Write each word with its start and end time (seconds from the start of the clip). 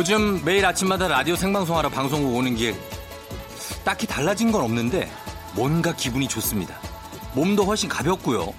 요즘 0.00 0.42
매일 0.46 0.64
아침마다 0.64 1.08
라디오 1.08 1.36
생방송하러 1.36 1.90
방송국 1.90 2.34
오는 2.34 2.56
길 2.56 2.74
딱히 3.84 4.06
달라진 4.06 4.50
건 4.50 4.62
없는데 4.62 5.12
뭔가 5.54 5.94
기분이 5.94 6.26
좋습니다. 6.26 6.74
몸도 7.34 7.64
훨씬 7.64 7.86
가볍고요. 7.86 8.54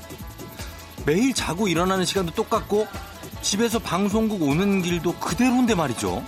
매일 1.03 1.33
자고 1.33 1.67
일어나는 1.67 2.05
시간도 2.05 2.33
똑같고 2.33 2.87
집에서 3.41 3.79
방송국 3.79 4.43
오는 4.43 4.83
길도 4.83 5.13
그대로인데 5.13 5.73
말이죠. 5.73 6.23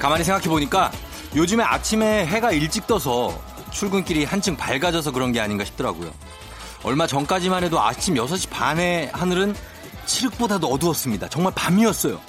가만히 0.00 0.24
생각해 0.24 0.48
보니까 0.48 0.90
요즘에 1.36 1.62
아침에 1.62 2.26
해가 2.26 2.50
일찍 2.50 2.88
떠서 2.88 3.49
출근길이 3.70 4.24
한층 4.24 4.56
밝아져서 4.56 5.12
그런 5.12 5.32
게 5.32 5.40
아닌가 5.40 5.64
싶더라고요. 5.64 6.12
얼마 6.82 7.06
전까지만 7.06 7.64
해도 7.64 7.80
아침 7.80 8.14
6시 8.14 8.50
반에 8.50 9.10
하늘은 9.12 9.54
칠흑보다도 10.06 10.66
어두웠습니다. 10.68 11.28
정말 11.28 11.52
밤이었어요. 11.54 12.20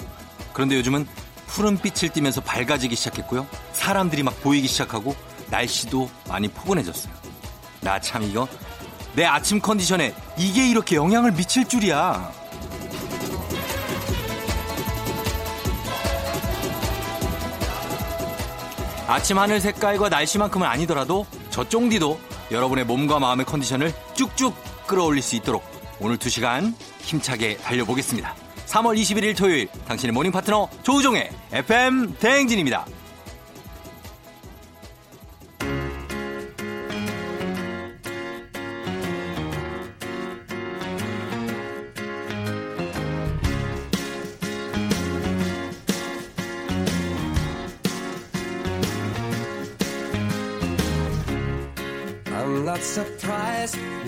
그런데 0.52 0.76
요즘은 0.76 1.06
푸른 1.46 1.78
빛을 1.78 2.12
띠면서 2.12 2.40
밝아지기 2.42 2.94
시작했고요. 2.96 3.46
사람들이 3.72 4.22
막 4.22 4.40
보이기 4.42 4.68
시작하고 4.68 5.14
날씨도 5.48 6.10
많이 6.28 6.48
포근해졌어요. 6.48 7.12
나 7.80 7.98
참 7.98 8.22
이거 8.22 8.46
내 9.14 9.24
아침 9.24 9.60
컨디션에 9.60 10.14
이게 10.38 10.68
이렇게 10.68 10.96
영향을 10.96 11.32
미칠 11.32 11.68
줄이야. 11.68 12.32
아침 19.12 19.36
하늘 19.36 19.60
색깔과 19.60 20.08
날씨만큼은 20.08 20.66
아니더라도 20.66 21.26
저 21.50 21.68
쫑디도 21.68 22.18
여러분의 22.50 22.86
몸과 22.86 23.18
마음의 23.18 23.44
컨디션을 23.44 23.92
쭉쭉 24.14 24.54
끌어올릴 24.86 25.22
수 25.22 25.36
있도록 25.36 25.62
오늘 26.00 26.16
2시간 26.16 26.72
힘차게 27.02 27.58
달려보겠습니다. 27.58 28.34
3월 28.68 28.98
21일 28.98 29.36
토요일 29.36 29.68
당신의 29.86 30.14
모닝 30.14 30.32
파트너 30.32 30.66
조우종의 30.82 31.28
FM 31.52 32.16
대행진입니다. 32.20 32.86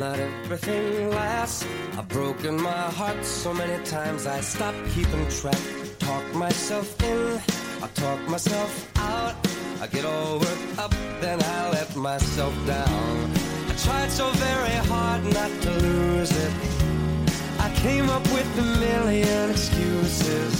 Not 0.04 0.18
everything 0.18 1.10
lasts. 1.10 1.66
I've 1.96 2.08
broken 2.08 2.60
my 2.60 2.84
heart 2.98 3.24
so 3.24 3.54
many 3.54 3.82
times 3.84 4.26
I 4.26 4.40
stopped 4.40 4.82
keeping 4.94 5.26
track. 5.40 5.62
Talk 5.98 6.24
myself 6.34 6.88
in, 7.10 7.40
I 7.84 7.86
talk 8.02 8.20
myself 8.28 8.72
out. 8.96 9.34
I 9.80 9.86
get 9.86 10.04
all 10.04 10.34
worked 10.44 10.78
up, 10.84 10.92
then 11.22 11.38
I 11.42 11.70
let 11.76 11.90
myself 11.96 12.54
down. 12.66 13.14
I 13.70 13.74
tried 13.86 14.10
so 14.10 14.26
very 14.46 14.78
hard 14.92 15.22
not 15.38 15.52
to 15.64 15.70
lose 15.86 16.32
it. 16.46 16.52
I 17.66 17.68
came 17.84 18.06
up 18.16 18.24
with 18.36 18.50
a 18.64 18.66
million 18.86 19.50
excuses. 19.56 20.52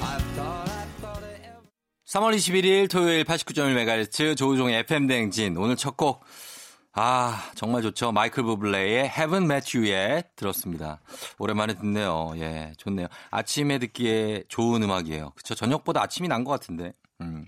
I 0.00 0.14
thought 0.36 0.68
I 0.68 0.86
thought 1.02 1.22
of 1.22 1.34
every 1.42 1.70
3월 2.06 2.30
21일 2.36 2.88
토요일 2.88 3.24
89.1MHz 3.24 4.36
조우종의 4.36 4.78
FM 4.86 5.08
대행진 5.08 5.56
오늘 5.56 5.74
첫 5.74 5.96
곡 5.96 6.22
아, 6.96 7.50
정말 7.56 7.82
좋죠. 7.82 8.12
마이클 8.12 8.44
부블레의 8.44 9.08
Haven't 9.10 9.50
Met 9.50 9.76
You 9.76 9.90
Yet 9.92 10.28
들었습니다. 10.36 11.00
오랜만에 11.38 11.74
듣네요. 11.74 12.34
예, 12.36 12.72
좋네요. 12.76 13.08
아침에 13.30 13.78
듣기에 13.80 14.44
좋은 14.48 14.80
음악이에요. 14.82 15.32
그쵸. 15.34 15.54
저녁보다 15.56 16.02
아침이 16.02 16.28
난 16.28 16.44
것 16.44 16.52
같은데. 16.52 16.92
음. 17.20 17.46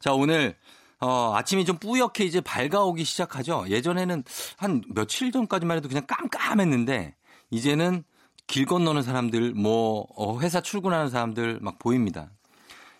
자, 0.00 0.12
오늘, 0.12 0.56
어, 0.98 1.32
아침이 1.36 1.64
좀 1.64 1.78
뿌옇게 1.78 2.24
이제 2.24 2.40
밝아오기 2.40 3.04
시작하죠. 3.04 3.66
예전에는 3.68 4.24
한 4.56 4.82
며칠 4.92 5.30
전까지만 5.30 5.76
해도 5.76 5.88
그냥 5.88 6.04
깜깜했는데, 6.08 7.14
이제는 7.50 8.02
길 8.48 8.66
건너는 8.66 9.02
사람들, 9.04 9.52
뭐, 9.54 10.06
어, 10.16 10.40
회사 10.40 10.60
출근하는 10.60 11.10
사람들 11.10 11.60
막 11.62 11.78
보입니다. 11.78 12.30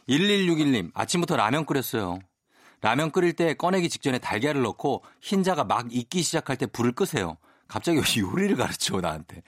1161님, 0.09 0.91
아침부터 0.95 1.37
라면 1.37 1.65
끓였어요. 1.67 2.21
라면 2.83 3.11
끓일 3.11 3.35
때 3.35 3.55
꺼내기 3.55 3.89
직전에 3.89 4.19
달걀을 4.19 4.63
넣고 4.63 5.03
흰자가 5.21 5.65
막 5.65 5.87
익기 5.91 6.23
시작할 6.23 6.57
때 6.57 6.67
불을 6.67 6.93
끄세요. 6.93 7.37
갑자기 7.69 8.01
요리를 8.21 8.57
가르쳐 8.57 9.01
나한테. 9.01 9.43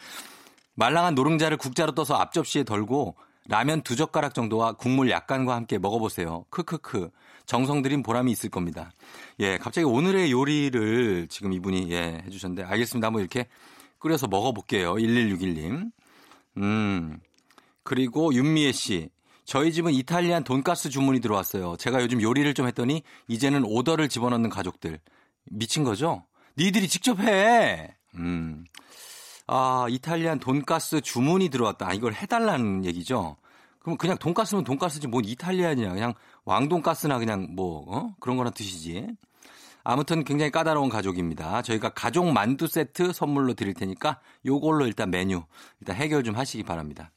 말랑한 0.75 1.15
노른자를 1.15 1.57
국자로 1.57 1.93
떠서 1.93 2.15
앞접시에 2.15 2.65
덜고 2.65 3.17
라면 3.47 3.83
두 3.83 3.97
젓가락 3.97 4.35
정도와 4.35 4.73
국물 4.73 5.11
약간과 5.11 5.55
함께 5.55 5.79
먹어보세요. 5.79 6.45
크크크. 6.51 7.11
정성 7.45 7.83
들인 7.83 8.03
보람이 8.03 8.31
있을 8.31 8.51
겁니다. 8.51 8.93
예, 9.41 9.59
갑자기 9.59 9.85
오늘의 9.85 10.31
요리를 10.31 11.27
지금 11.29 11.53
이분이 11.53 11.91
예, 11.91 12.23
해주셨는데 12.25 12.63
알겠습니다. 12.63 13.09
한번 13.09 13.21
이렇게 13.21 13.49
끓여서 13.99 14.29
먹어볼게요. 14.29 14.95
1161님. 14.95 15.91
음. 16.59 17.19
그리고 17.83 18.33
윤미애 18.33 18.73
씨. 18.73 19.11
저희 19.45 19.73
집은 19.73 19.93
이탈리안 19.93 20.45
돈가스 20.45 20.89
주문이 20.89 21.21
들어왔어요. 21.21 21.77
제가 21.77 22.03
요즘 22.03 22.23
요리를 22.23 22.53
좀 22.55 22.67
했더니 22.67 23.03
이제는 23.29 23.65
오더를 23.65 24.09
집어넣는 24.09 24.51
가족들. 24.51 25.01
미친 25.51 25.85
거죠? 25.85 26.25
니들이 26.57 26.89
직접 26.89 27.19
해! 27.21 27.95
음. 28.15 28.65
아, 29.47 29.87
이탈리안 29.89 30.39
돈가스 30.39 31.01
주문이 31.01 31.49
들어왔다. 31.49 31.89
아, 31.89 31.93
이걸 31.93 32.15
해달라는 32.15 32.85
얘기죠? 32.85 33.37
그럼 33.81 33.99
그냥 33.99 34.17
돈가스면 34.17 34.65
돈가스지 34.65 35.09
뭔 35.09 35.25
이탈리안이야. 35.25 35.93
그냥 35.93 36.15
왕돈가스나 36.45 37.19
그냥 37.19 37.49
뭐, 37.51 37.85
어? 37.89 38.15
그런 38.21 38.37
거나 38.37 38.51
드시지. 38.51 39.09
아무튼 39.85 40.23
굉장히 40.23 40.53
까다로운 40.53 40.89
가족입니다. 40.89 41.63
저희가 41.63 41.91
가족 41.91 42.31
만두 42.33 42.69
세트 42.69 43.13
선물로 43.13 43.55
드릴 43.55 43.75
테니까 43.75 44.21
요걸로 44.47 44.87
일단 44.87 45.11
메뉴 45.11 45.43
일단 45.81 45.97
해결 45.97 46.23
좀 46.23 46.37
하시기 46.37 46.63
바랍니다. 46.63 47.11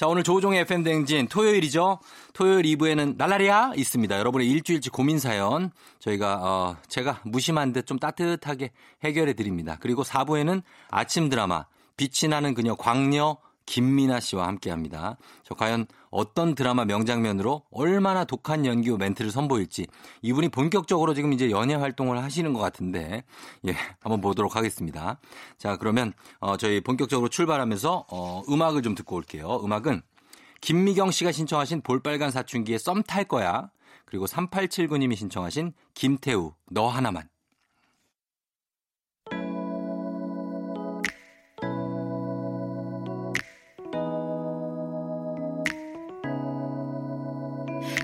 자, 0.00 0.06
오늘 0.06 0.22
조종의 0.22 0.60
FM 0.60 0.82
대행진 0.82 1.28
토요일이죠. 1.28 1.98
토요일 2.32 2.62
2부에는 2.62 3.18
날라리야 3.18 3.72
있습니다. 3.76 4.18
여러분의 4.18 4.48
일주일치 4.48 4.88
고민 4.88 5.18
사연 5.18 5.70
저희가 5.98 6.38
어 6.40 6.76
제가 6.88 7.20
무심한 7.22 7.74
듯 7.74 7.86
좀 7.86 7.98
따뜻하게 7.98 8.70
해결해 9.04 9.34
드립니다. 9.34 9.76
그리고 9.78 10.02
4부에는 10.02 10.62
아침 10.88 11.28
드라마 11.28 11.66
빛이 11.98 12.30
나는 12.30 12.54
그녀 12.54 12.76
광녀 12.76 13.36
김미나 13.66 14.20
씨와 14.20 14.46
함께 14.46 14.70
합니다. 14.70 15.18
저 15.42 15.54
과연 15.54 15.86
어떤 16.10 16.54
드라마 16.54 16.84
명장면으로 16.84 17.62
얼마나 17.70 18.24
독한 18.24 18.66
연기 18.66 18.90
멘트를 18.90 19.30
선보일지 19.30 19.86
이분이 20.22 20.48
본격적으로 20.48 21.14
지금 21.14 21.32
이제 21.32 21.50
연예 21.50 21.74
활동을 21.74 22.22
하시는 22.22 22.52
것 22.52 22.58
같은데 22.60 23.24
예, 23.66 23.74
한번 24.00 24.20
보도록 24.20 24.56
하겠습니다. 24.56 25.20
자, 25.56 25.76
그러면 25.76 26.12
어 26.40 26.56
저희 26.56 26.80
본격적으로 26.80 27.28
출발하면서 27.28 28.06
어 28.10 28.42
음악을 28.48 28.82
좀 28.82 28.94
듣고 28.94 29.16
올게요. 29.16 29.60
음악은 29.64 30.02
김미경 30.60 31.10
씨가 31.10 31.32
신청하신 31.32 31.82
볼빨간 31.82 32.30
사춘기의 32.30 32.78
썸탈 32.78 33.24
거야. 33.24 33.70
그리고 34.04 34.26
3879님이 34.26 35.16
신청하신 35.16 35.72
김태우 35.94 36.52
너 36.70 36.88
하나만. 36.88 37.28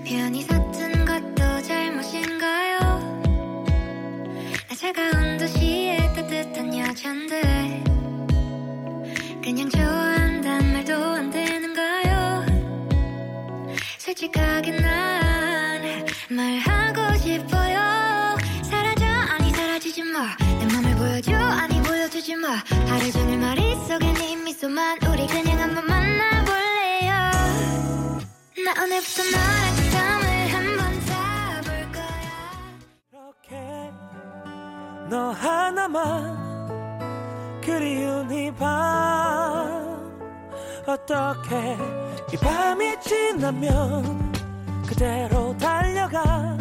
편히 0.09 0.43
섰던 0.43 1.05
것도 1.05 1.63
잘못인가요? 1.63 2.79
나 4.69 4.77
차가운 4.77 5.37
도시의 5.37 5.99
따뜻한 6.15 6.79
여잔데 6.79 7.83
그냥 9.43 9.69
좋아한단 9.69 10.73
말도 10.75 10.95
안 10.95 11.31
되는가요? 11.31 12.47
솔직하게 13.99 14.81
난 14.81 16.07
말하고 16.31 17.17
싶어요 17.19 18.37
사라져 18.63 19.07
아니 19.07 19.51
사라지지 19.51 20.05
마내 20.05 20.73
맘을 20.73 20.95
보여줘 20.95 21.35
아니 21.35 21.83
보여주지 21.83 22.37
마 22.37 22.63
하루 22.87 23.11
종일 23.11 23.39
머릿속에 23.39 24.13
네 24.13 24.37
미소만 24.37 24.99
우리 25.11 25.27
그냥 25.27 25.59
한번 25.59 25.85
만나볼래요 25.85 27.11
나 28.65 28.85
오늘부터 28.85 29.23
너 29.33 29.66
남아 35.87 37.61
그리운 37.65 38.29
이 38.33 38.51
밤 38.51 39.87
어떻게 40.85 41.77
이 42.33 42.37
밤이 42.37 43.01
지나면 43.01 44.33
그대로 44.85 45.57
달려가 45.57 46.57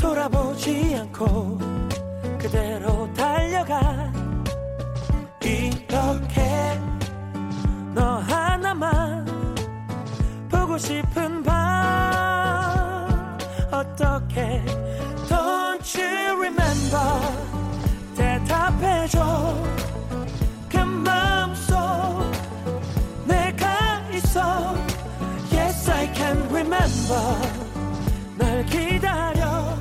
돌아보지 0.00 0.96
않고 0.98 1.58
그대로 2.38 3.12
달려가 3.12 4.10
이렇게 5.42 6.80
너 7.94 8.16
하나만 8.20 9.26
보고 10.50 10.78
싶은 10.78 11.42
밤 11.42 11.52
어떻게 13.70 14.64
Don't 15.28 15.98
you 15.98 16.38
remember? 16.40 17.71
답해줘 18.48 19.64
그 20.70 20.76
마음속 20.78 21.76
내가 23.26 24.08
있어 24.10 24.74
Yes 25.52 25.90
I 25.90 26.14
can 26.14 26.38
remember 26.50 27.48
널 28.38 28.64
기다려 28.66 29.72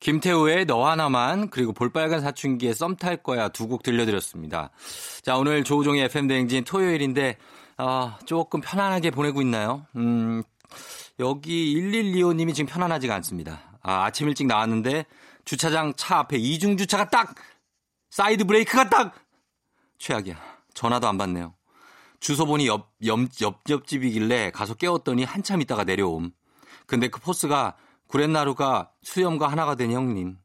김태우의 0.00 0.64
너 0.66 0.86
하나만 0.86 1.50
그리고 1.50 1.72
볼빨간 1.72 2.20
사춘기의 2.22 2.74
썸 2.74 2.96
탈 2.96 3.18
거야 3.18 3.48
두 3.48 3.66
곡 3.68 3.82
들려드렸습니다. 3.82 4.70
자 5.22 5.36
오늘 5.36 5.64
조우종의 5.64 6.04
FM 6.04 6.28
대행진 6.28 6.64
토요일인데 6.64 7.36
아, 7.76 8.16
조금 8.24 8.60
편안하게 8.60 9.10
보내고 9.10 9.42
있나요? 9.42 9.86
음, 9.96 10.42
여기 11.20 11.74
1125님이 11.76 12.54
지금 12.54 12.72
편안하지가 12.72 13.14
않습니다. 13.16 13.60
아, 13.82 14.04
아침 14.04 14.28
일찍 14.28 14.46
나왔는데 14.46 15.04
주차장 15.48 15.94
차 15.96 16.18
앞에 16.18 16.36
이중 16.36 16.76
주차가 16.76 17.08
딱 17.08 17.34
사이드 18.10 18.44
브레이크가 18.44 18.90
딱 18.90 19.14
최악이야. 19.96 20.36
전화도 20.74 21.08
안 21.08 21.16
받네요. 21.16 21.54
주소 22.20 22.44
보니 22.44 22.66
옆, 22.66 22.92
옆, 23.06 23.20
옆, 23.40 23.62
옆집이길래 23.66 24.50
가서 24.50 24.74
깨웠더니 24.74 25.24
한참 25.24 25.62
있다가 25.62 25.84
내려옴. 25.84 26.32
근데 26.86 27.08
그 27.08 27.18
포스가 27.18 27.76
구렛나루가 28.08 28.92
수염과 29.00 29.48
하나가 29.48 29.74
된 29.74 29.90
형님. 29.90 30.36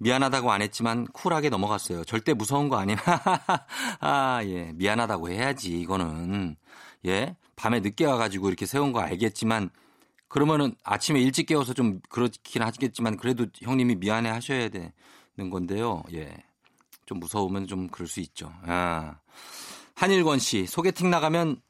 미안하다고 0.00 0.52
안 0.52 0.60
했지만 0.60 1.06
쿨하게 1.06 1.48
넘어갔어요. 1.48 2.04
절대 2.04 2.34
무서운 2.34 2.68
거 2.68 2.76
아니야. 2.76 2.98
아, 4.00 4.40
예. 4.44 4.72
미안하다고 4.74 5.30
해야지, 5.30 5.80
이거는. 5.80 6.56
예. 7.06 7.36
밤에 7.56 7.80
늦게 7.80 8.04
와가지고 8.04 8.48
이렇게 8.48 8.66
세운 8.66 8.92
거 8.92 9.00
알겠지만, 9.00 9.70
그러면은 10.32 10.74
아침에 10.82 11.20
일찍 11.20 11.44
깨워서 11.44 11.74
좀 11.74 12.00
그렇긴 12.08 12.62
하겠지만, 12.62 13.18
그래도 13.18 13.44
형님이 13.60 13.96
미안해 13.96 14.30
하셔야 14.30 14.70
되는 14.70 15.50
건데요. 15.50 16.02
예. 16.14 16.34
좀 17.04 17.20
무서우면 17.20 17.66
좀 17.66 17.88
그럴 17.88 18.08
수 18.08 18.20
있죠. 18.20 18.50
아. 18.64 19.18
한일권 19.94 20.38
씨, 20.38 20.64
소개팅 20.66 21.10
나가면 21.10 21.60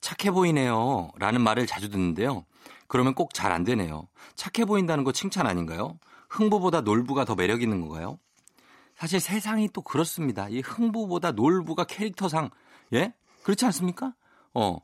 착해 0.00 0.30
보이네요. 0.30 1.10
라는 1.18 1.42
말을 1.42 1.66
자주 1.66 1.90
듣는데요. 1.90 2.46
그러면 2.86 3.12
꼭 3.14 3.34
잘 3.34 3.52
안 3.52 3.62
되네요. 3.62 4.08
착해 4.36 4.64
보인다는 4.64 5.04
거 5.04 5.12
칭찬 5.12 5.46
아닌가요? 5.46 5.98
흥부보다 6.30 6.80
놀부가 6.80 7.26
더 7.26 7.34
매력 7.34 7.60
있는 7.60 7.82
건가요? 7.82 8.18
사실 8.96 9.20
세상이 9.20 9.68
또 9.74 9.82
그렇습니다. 9.82 10.48
이 10.48 10.60
흥부보다 10.60 11.32
놀부가 11.32 11.84
캐릭터상, 11.84 12.48
예? 12.94 13.12
그렇지 13.42 13.66
않습니까? 13.66 14.14
어. 14.54 14.78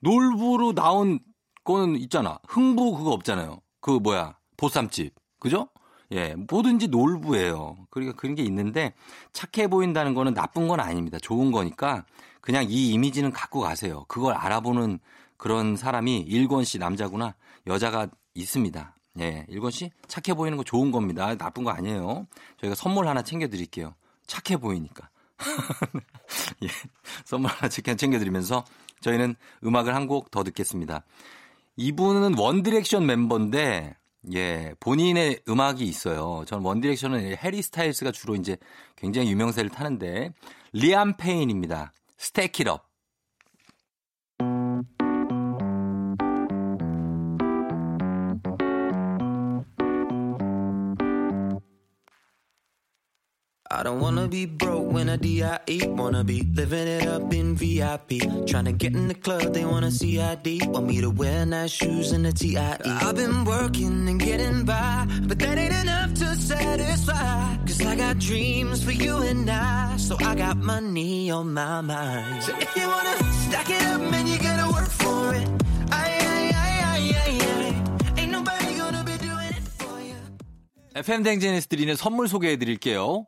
놀부로 0.00 0.72
나온 0.72 1.20
거는 1.64 1.96
있잖아. 2.00 2.38
흥부 2.48 2.96
그거 2.96 3.10
없잖아요. 3.12 3.60
그 3.80 3.90
뭐야. 3.90 4.36
보쌈집. 4.56 5.14
그죠? 5.38 5.68
예, 6.12 6.34
뭐든지 6.34 6.88
놀부예요. 6.88 7.86
그러니까 7.90 8.14
그런 8.16 8.34
게 8.34 8.42
있는데 8.42 8.94
착해 9.32 9.68
보인다는 9.68 10.14
거는 10.14 10.34
나쁜 10.34 10.68
건 10.68 10.78
아닙니다. 10.80 11.18
좋은 11.20 11.50
거니까 11.50 12.04
그냥 12.40 12.66
이 12.68 12.90
이미지는 12.92 13.30
갖고 13.32 13.60
가세요. 13.60 14.04
그걸 14.08 14.34
알아보는 14.34 14.98
그런 15.36 15.76
사람이 15.76 16.18
일권 16.18 16.64
씨 16.64 16.78
남자구나 16.78 17.34
여자가 17.66 18.08
있습니다. 18.34 18.94
예, 19.20 19.46
일권 19.48 19.70
씨 19.70 19.90
착해 20.06 20.34
보이는 20.36 20.56
거 20.58 20.64
좋은 20.64 20.90
겁니다. 20.92 21.34
나쁜 21.36 21.64
거 21.64 21.70
아니에요. 21.70 22.26
저희가 22.60 22.74
선물 22.76 23.08
하나 23.08 23.22
챙겨드릴게요. 23.22 23.94
착해 24.26 24.58
보이니까. 24.58 25.08
예, 26.62 26.68
선물 27.24 27.50
하나 27.50 27.68
챙겨드리면서 27.68 28.64
저희는 29.00 29.34
음악을 29.64 29.94
한 29.94 30.06
곡 30.06 30.30
더 30.30 30.44
듣겠습니다. 30.44 31.02
이분은 31.76 32.38
원디렉션 32.38 33.06
멤버인데 33.06 33.96
예, 34.34 34.74
본인의 34.78 35.40
음악이 35.48 35.84
있어요. 35.84 36.44
저는 36.46 36.64
원디렉션은 36.64 37.36
해리 37.38 37.62
스타일스가 37.62 38.12
주로 38.12 38.36
이제 38.36 38.56
굉장히 38.96 39.30
유명세를 39.30 39.70
타는데 39.70 40.32
리암 40.72 41.16
페인입니다. 41.16 41.92
Stack 42.18 42.54
It 42.54 42.69
Up. 42.69 42.91
I 53.71 53.83
don't 53.83 53.99
wanna 53.99 54.29
be 54.29 54.45
broke 54.45 54.89
when 54.93 55.09
I 55.09 55.17
DIE. 55.17 55.83
Wanna 55.87 56.23
be 56.23 56.41
living 56.55 56.87
it 56.87 57.05
up 57.05 57.33
in 57.33 57.53
VIP. 57.55 58.19
Trying 58.47 58.63
to 58.63 58.71
get 58.71 58.95
in 58.95 59.09
the 59.09 59.13
club, 59.13 59.53
they 59.53 59.65
wanna 59.65 59.91
see 59.91 60.21
ID. 60.21 60.61
Want 60.67 60.87
me 60.87 61.01
to 61.01 61.09
wear 61.09 61.45
nice 61.45 61.71
shoes 61.71 62.13
and 62.13 62.25
a 62.25 62.31
TIE. 62.31 62.57
I've 62.85 63.15
been 63.17 63.43
working 63.43 64.07
and 64.07 64.19
getting 64.21 64.63
by, 64.63 65.05
but 65.27 65.37
that 65.39 65.57
ain't 65.57 65.73
enough 65.83 66.13
to 66.13 66.35
satisfy. 66.37 67.57
Cause 67.67 67.81
I 67.85 67.95
got 67.97 68.19
dreams 68.19 68.81
for 68.83 68.91
you 68.93 69.17
and 69.17 69.49
I, 69.49 69.97
so 69.97 70.15
I 70.23 70.33
got 70.35 70.55
money 70.57 71.29
on 71.29 71.53
my 71.53 71.81
mind. 71.81 72.43
So 72.43 72.53
if 72.57 72.73
you 72.77 72.87
wanna 72.87 73.17
stack 73.51 73.69
it 73.69 73.83
up, 73.83 73.99
man, 73.99 74.27
you 74.27 74.37
gotta 74.39 74.71
work 74.71 74.87
for 74.89 75.35
it. 75.35 75.47
Aye, 75.91 76.17
aye, 76.23 76.51
aye, 76.55 76.81
aye, 76.87 77.15
aye, 77.19 77.39
aye. 77.51 78.21
Ain't 78.21 78.31
nobody 78.31 78.77
gonna 78.77 79.03
be 79.03 79.17
doing 79.17 79.51
it 79.51 79.67
for 79.77 79.99
you. 79.99 80.15
FM 80.95 81.23
댕제네스 81.23 81.67
드리는 81.67 81.97
선물 81.97 82.29
소개해 82.29 82.55
드릴게요. 82.55 83.27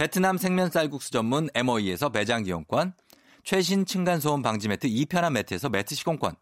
베트남 0.00 0.38
생면 0.38 0.70
쌀국수 0.70 1.10
전문 1.10 1.50
MOE에서 1.54 2.08
매장 2.08 2.46
이용권, 2.46 2.94
최신 3.44 3.84
층간소음 3.84 4.40
방지 4.40 4.66
매트 4.66 4.88
2편한 4.88 5.32
매트에서 5.32 5.68
매트 5.68 5.94
시공권, 5.94 6.36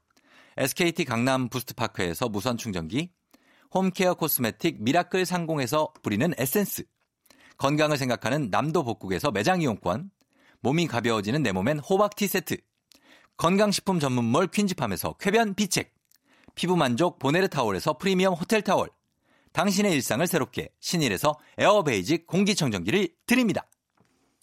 SKT 0.56 1.04
강남 1.04 1.48
부스트파크에서 1.48 2.28
무선 2.28 2.56
충전기, 2.56 3.10
home 3.75 3.94
care 3.94 4.14
cosmetic 4.14 4.80
미라클 4.80 5.26
상공에서 5.26 5.92
뿌리는 6.04 6.32
에센스, 6.38 6.84
건강을 7.56 7.98
생각하는 7.98 8.48
남도 8.48 8.84
복국에서 8.84 9.32
매장 9.32 9.60
이용권, 9.60 10.12
몸이 10.60 10.86
가벼워지는 10.86 11.42
내 11.42 11.50
몸엔 11.50 11.80
호박티 11.80 12.28
세트, 12.28 12.58
건강식품 13.38 13.98
전문몰 13.98 14.52
퀸즈팜에서 14.52 15.14
쾌변 15.14 15.56
비책, 15.56 15.92
피부 16.54 16.76
만족 16.76 17.18
보네르 17.18 17.48
타올에서 17.48 17.98
프리미엄 17.98 18.34
호텔 18.34 18.62
타월, 18.62 18.88
당신의 19.52 19.93
일상을 19.93 20.26
새롭게 20.26 20.69
신일에서 20.81 21.37
에어베이직 21.59 22.26
공기청정기를 22.26 23.09
드립니다. 23.26 23.67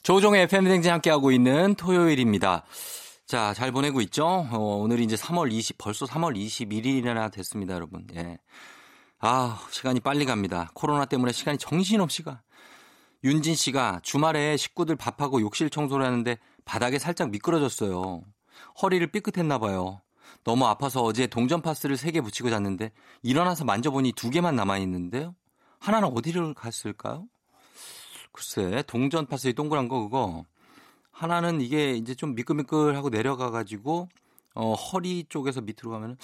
조우종의 0.04 0.44
FM 0.44 0.66
대행진 0.66 0.92
함께하고 0.92 1.32
있는 1.32 1.76
토요일입니다. 1.76 2.64
자, 3.26 3.56
잘 3.56 3.72
보내고 3.72 4.02
있죠? 4.02 4.26
어, 4.26 4.58
오늘이 4.58 5.04
이제 5.04 5.16
3월 5.16 5.52
20, 5.52 5.80
벌써 5.80 6.06
3월 6.06 6.38
21일이나 6.38 7.32
됐습니다, 7.32 7.74
여러분. 7.74 8.06
예. 8.16 8.38
아, 9.20 9.60
시간이 9.72 10.02
빨리 10.02 10.26
갑니다. 10.26 10.70
코로나 10.76 11.06
때문에 11.06 11.32
시간이 11.32 11.58
정신없이 11.58 12.22
가. 12.22 12.44
윤진 13.24 13.56
씨가 13.56 14.02
주말에 14.04 14.56
식구들 14.58 14.96
밥하고 14.96 15.42
욕실 15.42 15.72
청소를 15.72 16.06
하는데 16.06 16.38
바닥에 16.66 17.00
살짝 17.00 17.32
미끄러졌어요. 17.32 18.22
허리를 18.84 19.08
삐끗했나 19.08 19.58
봐요. 19.58 20.02
너무 20.46 20.68
아파서 20.68 21.02
어제 21.02 21.26
동전 21.28 21.62
파스를 21.62 21.98
3개 21.98 22.24
붙이고 22.24 22.50
잤는데 22.52 22.92
일어나서 23.24 23.66
만져보니 23.66 24.14
2개만 24.14 24.54
남아 24.54 24.78
있는데요. 24.78 25.36
하나는 25.80 26.08
어디를 26.10 26.54
갔을까요? 26.54 27.28
글쎄, 28.32 28.84
동전 28.86 29.26
파스의 29.26 29.54
동그란 29.54 29.88
거 29.88 30.04
그거. 30.04 30.46
하나는 31.12 31.62
이게 31.62 31.94
이제 31.94 32.14
좀 32.14 32.36
미끌미끌하고 32.36 33.10
내려가 33.10 33.50
가지고 33.50 34.08
어, 34.54 34.74
허리 34.74 35.26
쪽에서 35.28 35.62
밑으로 35.62 35.90
가면 35.90 36.18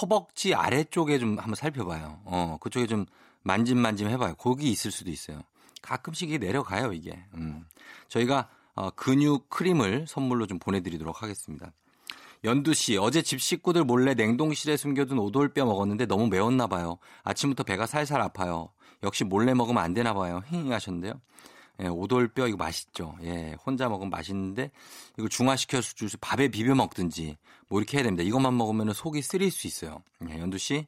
허벅지 0.00 0.54
아래쪽에 0.54 1.18
좀 1.18 1.38
한번 1.38 1.56
살펴봐요. 1.56 2.20
어, 2.26 2.58
그쪽에 2.60 2.86
좀 2.86 3.06
만짐만짐 3.42 4.08
해봐요. 4.08 4.36
거기 4.36 4.70
있을 4.70 4.92
수도 4.92 5.10
있어요. 5.10 5.42
가끔씩 5.82 6.28
이게 6.28 6.38
내려가요, 6.38 6.92
이게. 6.92 7.24
음. 7.34 7.66
저희가 8.08 8.48
어, 8.74 8.90
근육 8.90 9.50
크림을 9.50 10.06
선물로 10.06 10.46
좀 10.46 10.58
보내드리도록 10.58 11.22
하겠습니다. 11.22 11.72
연두 12.44 12.74
씨, 12.74 12.98
어제 12.98 13.22
집 13.22 13.40
식구들 13.40 13.84
몰래 13.84 14.12
냉동실에 14.14 14.76
숨겨둔 14.76 15.18
오돌뼈 15.18 15.64
먹었는데 15.64 16.04
너무 16.06 16.26
매웠나 16.28 16.66
봐요. 16.66 16.98
아침부터 17.22 17.62
배가 17.62 17.86
살살 17.86 18.20
아파요. 18.20 18.68
역시 19.02 19.24
몰래 19.24 19.54
먹으면 19.54 19.82
안 19.82 19.94
되나 19.94 20.12
봐요. 20.12 20.42
힝 20.50 20.70
하셨는데요. 20.70 21.14
예, 21.82 21.86
오돌뼈 21.88 22.46
이거 22.48 22.56
맛있죠. 22.58 23.16
예, 23.22 23.56
혼자 23.64 23.88
먹으면 23.88 24.10
맛있는데 24.10 24.70
이거 25.18 25.26
중화시켜서 25.28 25.94
주스 25.94 26.18
밥에 26.20 26.48
비벼 26.48 26.74
먹든지 26.74 27.36
뭐 27.68 27.80
이렇게 27.80 27.96
해야 27.96 28.04
됩니다. 28.04 28.22
이것만 28.22 28.56
먹으면 28.56 28.92
속이 28.92 29.22
쓰릴 29.22 29.50
수 29.50 29.66
있어요. 29.66 30.02
예, 30.28 30.38
연두 30.38 30.58
씨. 30.58 30.86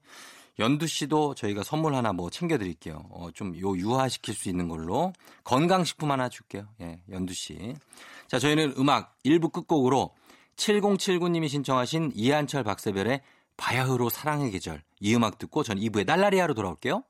연두 0.58 0.86
씨도 0.86 1.34
저희가 1.34 1.62
선물 1.62 1.94
하나 1.94 2.12
뭐 2.12 2.28
챙겨 2.30 2.56
드릴게요. 2.58 3.02
어, 3.10 3.28
좀 3.34 3.54
요 3.60 3.76
유화시킬 3.76 4.34
수 4.34 4.48
있는 4.50 4.68
걸로 4.68 5.12
건강식품 5.44 6.10
하나 6.10 6.28
줄게요. 6.28 6.66
예, 6.82 7.00
연두 7.10 7.32
씨. 7.32 7.74
자, 8.26 8.38
저희는 8.38 8.74
음악 8.78 9.16
1부 9.24 9.52
끝곡으로 9.52 10.14
7079님이 10.56 11.48
신청하신 11.48 12.12
이한철 12.14 12.64
박세별의 12.64 13.20
바야흐로 13.56 14.08
사랑의 14.10 14.50
계절 14.50 14.82
이 15.00 15.14
음악 15.14 15.38
듣고 15.38 15.62
전 15.62 15.78
2부에 15.78 16.04
날라리아로 16.04 16.54
돌아올게요. 16.54 17.02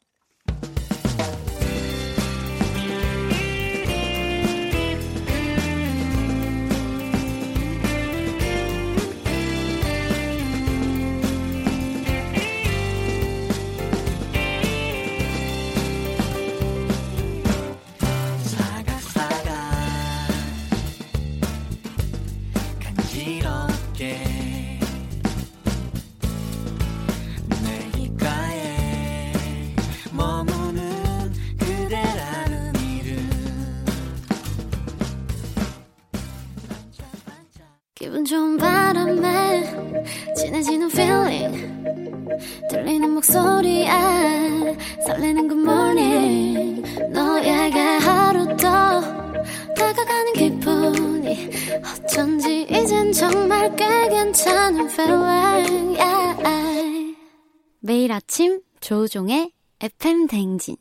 댕진 60.37 60.77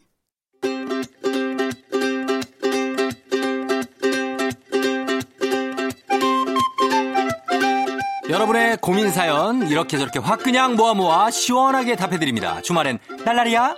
여러분의 8.30 8.76
고민 8.82 9.12
사연 9.12 9.66
이렇게 9.70 9.98
저렇게 9.98 10.20
확 10.20 10.44
그냥 10.44 10.76
모아 10.76 10.94
모아 10.94 11.32
시원하게 11.32 11.96
답해 11.96 12.20
드립니다. 12.20 12.60
주말엔 12.62 13.00
날라리야. 13.24 13.78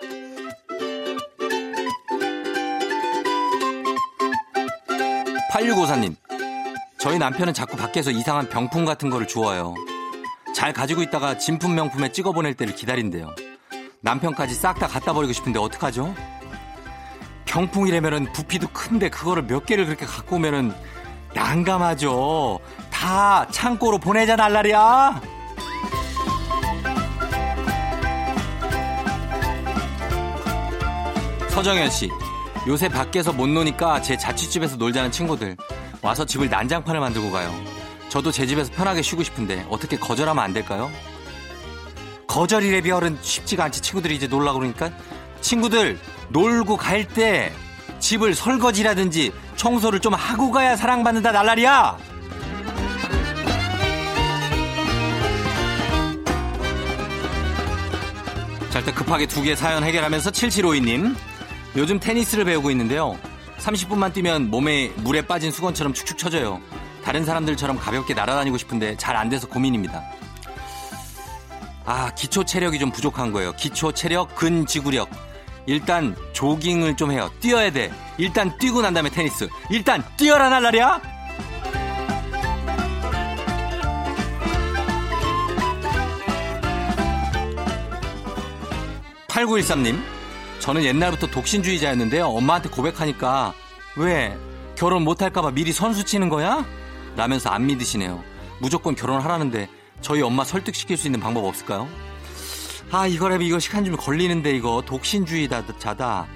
8654님. 5.51 6.15
저희 6.97 7.19
남편은 7.19 7.53
자꾸 7.53 7.77
밖에서 7.77 8.09
이상한 8.09 8.49
병풍 8.49 8.83
같은 8.85 9.11
거를 9.11 9.27
주워요. 9.27 9.75
잘 10.55 10.73
가지고 10.73 11.03
있다가 11.03 11.37
진품 11.37 11.75
명품에 11.75 12.11
찍어 12.11 12.31
보낼 12.31 12.55
때를 12.55 12.73
기다린대요. 12.73 13.46
남편까지 14.07 14.55
싹 14.55 14.79
다 14.79 14.87
갖다 14.87 15.11
버리고 15.11 15.33
싶은데 15.33 15.59
어떡하죠? 15.59 16.15
병풍이라면은 17.43 18.31
부피도 18.31 18.69
큰데 18.69 19.09
그거를 19.09 19.43
몇 19.43 19.65
개를 19.65 19.85
그렇게 19.85 20.05
갖고 20.05 20.37
오면은 20.37 20.73
난감하죠. 21.33 22.59
다 22.89 23.45
창고로 23.51 23.97
보내자 23.97 24.37
날라리야. 24.37 25.21
서정현 31.49 31.89
씨. 31.89 32.09
요새 32.65 32.87
밖에서 32.87 33.33
못 33.33 33.47
노니까 33.47 34.01
제 34.01 34.15
자취집에서 34.17 34.77
놀자는 34.77 35.11
친구들 35.11 35.57
와서 36.01 36.25
집을 36.25 36.49
난장판을 36.49 37.01
만들고 37.01 37.31
가요. 37.31 37.53
저도 38.07 38.31
제 38.31 38.45
집에서 38.45 38.71
편하게 38.71 39.01
쉬고 39.01 39.23
싶은데 39.23 39.65
어떻게 39.69 39.97
거절하면 39.97 40.41
안 40.43 40.53
될까요? 40.53 40.89
거절이래 42.27 42.81
비얼은 42.81 43.17
쉽지가 43.21 43.65
않지 43.65 43.81
친구들이 43.81 44.15
이제 44.15 44.27
놀라 44.27 44.53
그러니까 44.53 44.91
친구들 45.41 45.97
놀고 46.29 46.77
갈 46.77 47.07
때 47.07 47.51
집을 47.99 48.35
설거지라든지 48.35 49.31
청소를 49.55 49.99
좀 50.01 50.13
하고 50.13 50.51
가야 50.51 50.75
사랑받는다 50.75 51.31
날라리야. 51.31 51.97
자, 58.69 58.79
일단 58.79 58.93
급하게 58.93 59.25
두 59.25 59.41
개 59.43 59.55
사연 59.55 59.83
해결하면서 59.83 60.31
7752님. 60.31 61.15
요즘 61.75 61.99
테니스를 61.99 62.45
배우고 62.45 62.69
있는데요. 62.71 63.17
30분만 63.59 64.13
뛰면 64.13 64.49
몸에 64.49 64.89
물에 64.97 65.21
빠진 65.21 65.51
수건처럼 65.51 65.93
축축 65.93 66.17
처져요. 66.17 66.61
다른 67.03 67.23
사람들처럼 67.25 67.77
가볍게 67.77 68.13
날아다니고 68.13 68.57
싶은데 68.57 68.97
잘 68.97 69.15
안 69.15 69.29
돼서 69.29 69.47
고민입니다. 69.47 70.03
아, 71.87 72.11
기초 72.15 72.43
체력이 72.43 72.79
좀 72.79 72.91
부족한 72.91 73.31
거예요. 73.31 73.53
기초 73.53 73.93
체력, 73.93 74.35
근지구력. 74.35 75.09
일단 75.65 76.17
조깅을 76.33 76.97
좀 76.97 77.11
해요. 77.11 77.31
뛰어야 77.39 77.71
돼. 77.71 77.93
일단 78.17 78.57
뛰고 78.57 78.81
난 78.81 78.93
다음에 78.93 79.09
테니스. 79.09 79.47
일단 79.69 80.03
뛰어라 80.17 80.49
날라리야. 80.49 81.01
8913님, 89.29 90.01
저는 90.59 90.83
옛날부터 90.83 91.27
독신주의자였는데요. 91.27 92.25
엄마한테 92.25 92.67
고백하니까, 92.67 93.53
왜? 93.95 94.35
결혼 94.75 95.03
못할까봐 95.03 95.51
미리 95.51 95.71
선수 95.71 96.03
치는 96.03 96.27
거야? 96.27 96.65
라면서 97.15 97.49
안 97.49 97.65
믿으시네요. 97.65 98.21
무조건 98.59 98.93
결혼하라는데, 98.93 99.69
저희 100.01 100.21
엄마 100.21 100.43
설득시킬 100.43 100.97
수 100.97 101.07
있는 101.07 101.19
방법 101.19 101.45
없을까요? 101.45 101.87
아, 102.91 103.05
이거라면 103.07 103.45
이거 103.45 103.59
시간 103.59 103.83
좀 103.83 103.95
걸리는데, 103.97 104.55
이거 104.55 104.81
독신주의자다. 104.85 106.27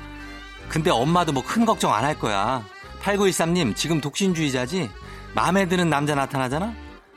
근데 0.67 0.89
엄마도 0.89 1.31
뭐 1.31 1.43
큰 1.43 1.65
걱정 1.65 1.93
안 1.93 2.03
할 2.03 2.17
거야. 2.19 2.63
8913님, 3.03 3.75
지금 3.75 4.01
독신주의자지? 4.01 4.89
마음에 5.33 5.67
드는 5.67 5.89
남자 5.89 6.13
나타나잖아? 6.15 6.73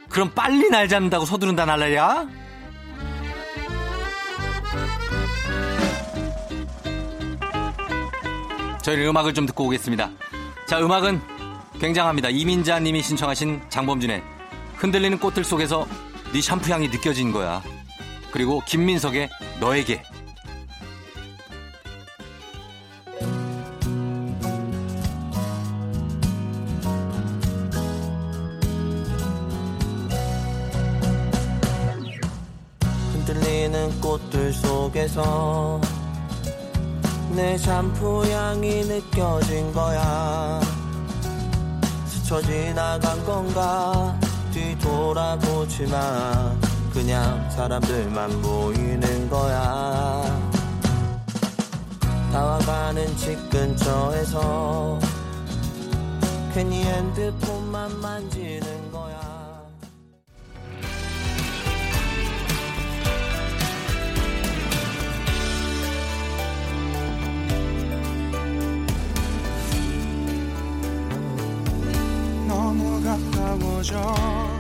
그럼 0.08 0.30
빨리 0.34 0.70
날 0.70 0.88
잡는다고 0.88 1.24
서두른다 1.24 1.64
날라야? 1.64 2.26
저희는 8.82 9.06
음악을 9.08 9.32
좀 9.34 9.46
듣고 9.46 9.64
오겠습니다. 9.66 10.10
자, 10.66 10.78
음악은 10.80 11.20
굉장합니다. 11.80 12.28
이민자 12.28 12.80
님이 12.80 13.02
신청하신 13.02 13.62
장범준의 13.68 14.22
흔들리는 14.76 15.18
꽃들 15.18 15.44
속에서 15.44 15.86
네 16.34 16.40
샴푸 16.40 16.72
향이 16.72 16.88
느껴진 16.88 17.30
거야. 17.30 17.62
그리고 18.32 18.60
김민석의 18.66 19.30
너에게. 19.60 20.02
흔들리는 33.12 34.00
꽃들 34.00 34.52
속에서 34.54 35.80
내 37.30 37.56
샴푸 37.56 38.26
향이 38.28 38.82
느껴진 38.86 39.72
거야 39.72 40.60
스쳐 42.08 42.42
지나간 42.42 43.24
건가 43.24 44.18
뒤 44.20 44.33
돌아보지 44.84 45.86
마. 45.86 46.54
그냥 46.92 47.50
사람들만 47.50 48.42
보이는 48.42 49.30
거야. 49.30 50.22
다와가는 52.30 53.16
집 53.16 53.48
근처에서 53.48 54.98
괜히 56.52 56.84
핸드폰만 56.84 57.98
만지는 58.00 58.92
거야. 58.92 59.64
너무 72.46 73.02
가까워져 73.02 74.53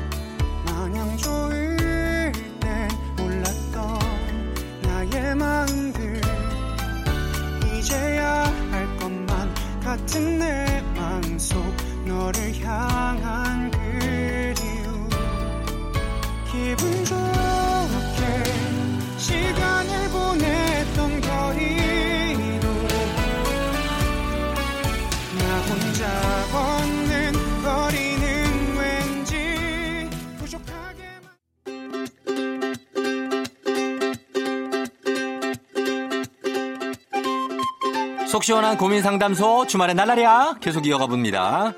속 38.44 38.48
시원한 38.48 38.76
고민 38.76 39.00
상담소 39.00 39.66
주말에 39.66 39.94
날라리야 39.94 40.56
계속 40.60 40.86
이어가 40.86 41.06
봅니다. 41.06 41.72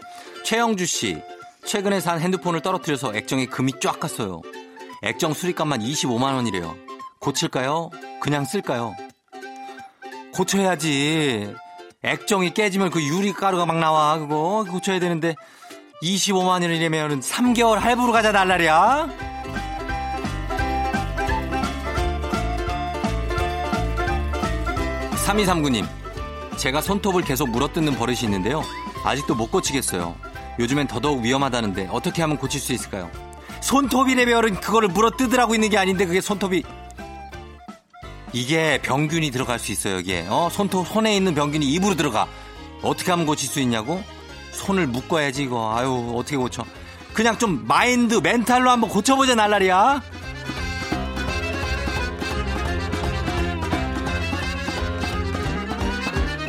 최영주 0.45 0.85
씨 0.85 1.23
최근에 1.65 2.01
산 2.01 2.19
핸드폰을 2.19 2.61
떨어뜨려서 2.61 3.15
액정에 3.15 3.47
금이 3.47 3.75
쫙 3.81 4.01
갔어요. 4.01 4.43
액정 5.03 5.33
수리값만 5.33 5.79
25만 5.79 6.35
원이래요. 6.35 6.75
고칠까요? 7.21 7.91
그냥 8.21 8.45
쓸까요? 8.45 8.97
고쳐야지. 10.35 11.55
액정이 12.03 12.53
깨지면 12.53 12.91
그 12.91 13.01
유리 13.01 13.33
가루가 13.33 13.65
막 13.65 13.79
나와. 13.79 14.19
그거 14.19 14.67
고쳐야 14.69 14.99
되는데 14.99 15.37
25만 16.03 16.63
원이라면 16.63 17.21
3개월 17.21 17.77
할부로 17.77 18.11
가자 18.11 18.33
날라리야. 18.33 19.09
3239님, 25.27 25.85
제가 26.57 26.81
손톱을 26.81 27.23
계속 27.23 27.51
물어뜯는 27.51 27.97
버릇이 27.97 28.21
있는데요. 28.25 28.63
아직도 29.05 29.35
못 29.35 29.51
고치겠어요. 29.51 30.17
요즘엔 30.59 30.87
더더욱 30.87 31.23
위험하다는데 31.23 31.89
어떻게 31.91 32.23
하면 32.23 32.39
고칠 32.39 32.61
수 32.61 32.73
있을까요? 32.73 33.11
손톱이래별은 33.61 34.61
그거를 34.61 34.89
물어뜯으라고 34.89 35.55
있는 35.55 35.69
게 35.69 35.79
아닌데 35.79 36.07
그게 36.07 36.21
손톱이 36.21 36.63
이게 38.33 38.81
병균이 38.83 39.31
들어갈 39.31 39.59
수 39.59 39.73
있어요. 39.73 39.97
여기에 39.97 40.27
어 40.29 40.49
손톱 40.51 40.89
손에 40.89 41.15
있는 41.17 41.35
병균이 41.35 41.67
입으로 41.73 41.95
들어가 41.95 42.27
어떻게 42.83 43.11
하면 43.11 43.27
고칠 43.27 43.49
수 43.49 43.61
있냐고? 43.61 44.03
손을 44.53 44.87
묶어야지 44.87 45.45
이거. 45.45 45.75
아유 45.77 46.15
어떻게 46.17 46.37
고쳐? 46.37 46.65
그냥 47.13 47.39
좀 47.39 47.65
마인드 47.67 48.15
멘탈로 48.15 48.71
한번 48.71 48.91
고쳐보자 48.91 49.35
날라리야. 49.35 50.03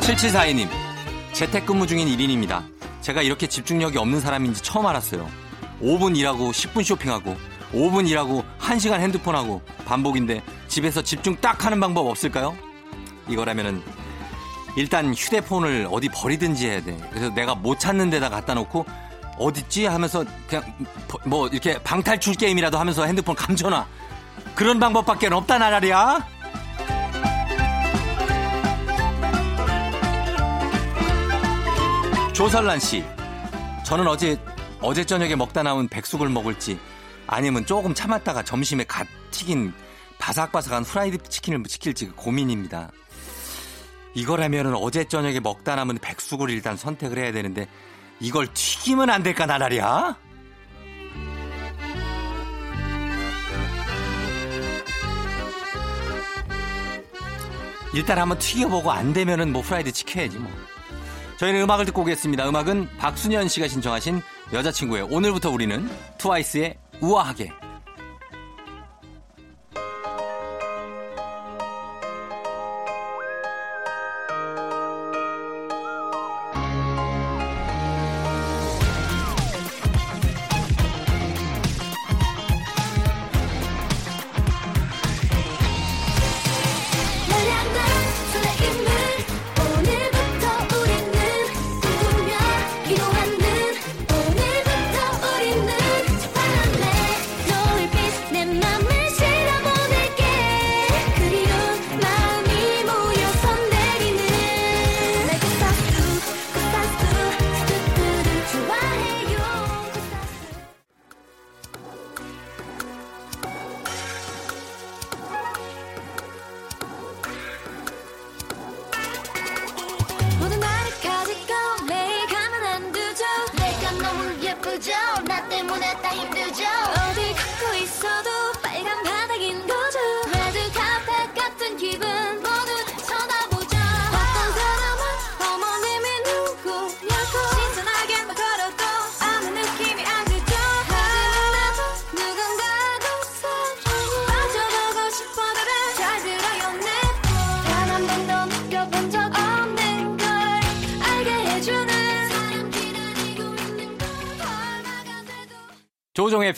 7742님, 0.08 0.70
재택근무 1.34 1.86
중인 1.86 2.08
1인입니다. 2.08 2.64
제가 3.02 3.20
이렇게 3.20 3.46
집중력이 3.46 3.98
없는 3.98 4.22
사람인지 4.22 4.62
처음 4.62 4.86
알았어요. 4.86 5.28
5분 5.82 6.16
일하고 6.16 6.50
10분 6.50 6.82
쇼핑하고 6.82 7.36
5분 7.74 8.08
일하고 8.08 8.42
1시간 8.58 9.00
핸드폰하고 9.00 9.60
반복인데 9.84 10.42
집에서 10.66 11.02
집중 11.02 11.36
딱 11.36 11.66
하는 11.66 11.78
방법 11.78 12.06
없을까요? 12.06 12.56
이거라면은 13.28 13.82
일단 14.76 15.12
휴대폰을 15.12 15.88
어디 15.90 16.08
버리든지 16.08 16.66
해야 16.66 16.82
돼. 16.82 16.96
그래서 17.10 17.28
내가 17.34 17.54
못 17.54 17.78
찾는 17.78 18.08
데다 18.08 18.30
갖다 18.30 18.54
놓고 18.54 18.86
어딨지 19.36 19.84
하면서 19.84 20.24
그냥 20.48 20.64
뭐 21.26 21.48
이렇게 21.48 21.78
방탈출 21.82 22.32
게임이라도 22.32 22.78
하면서 22.78 23.04
핸드폰 23.04 23.34
감춰놔. 23.34 23.86
그런 24.54 24.80
방법밖에 24.80 25.26
없다 25.26 25.58
나라리야. 25.58 26.37
조설란 32.38 32.78
씨, 32.78 33.02
저는 33.84 34.06
어제 34.06 34.38
어제 34.80 35.04
저녁에 35.04 35.34
먹다 35.34 35.64
남은 35.64 35.88
백숙을 35.88 36.28
먹을지 36.28 36.78
아니면 37.26 37.66
조금 37.66 37.92
참았다가 37.92 38.44
점심에 38.44 38.84
갓 38.84 39.08
튀긴 39.32 39.72
바삭바삭한 40.20 40.84
프라이드 40.84 41.18
치킨을 41.28 41.64
시킬지 41.66 42.10
고민입니다. 42.10 42.92
이거라면은 44.14 44.76
어제 44.76 45.02
저녁에 45.02 45.40
먹다 45.40 45.74
남은 45.74 45.98
백숙을 45.98 46.50
일단 46.50 46.76
선택을 46.76 47.18
해야 47.18 47.32
되는데 47.32 47.66
이걸 48.20 48.46
튀기면 48.54 49.10
안 49.10 49.24
될까 49.24 49.44
나라리야? 49.44 50.16
일단 57.94 58.16
한번 58.16 58.38
튀겨보고 58.38 58.92
안 58.92 59.12
되면은 59.12 59.50
뭐 59.50 59.60
프라이드 59.60 59.92
시켜야지 59.92 60.38
뭐. 60.38 60.77
저희는 61.38 61.62
음악을 61.62 61.84
듣고 61.86 62.02
오겠습니다. 62.02 62.48
음악은 62.48 62.88
박순현 62.98 63.48
씨가 63.48 63.68
신청하신 63.68 64.20
여자친구의 64.52 65.02
오늘부터 65.04 65.50
우리는 65.50 65.88
트와이스의 66.18 66.76
우아하게. 67.00 67.67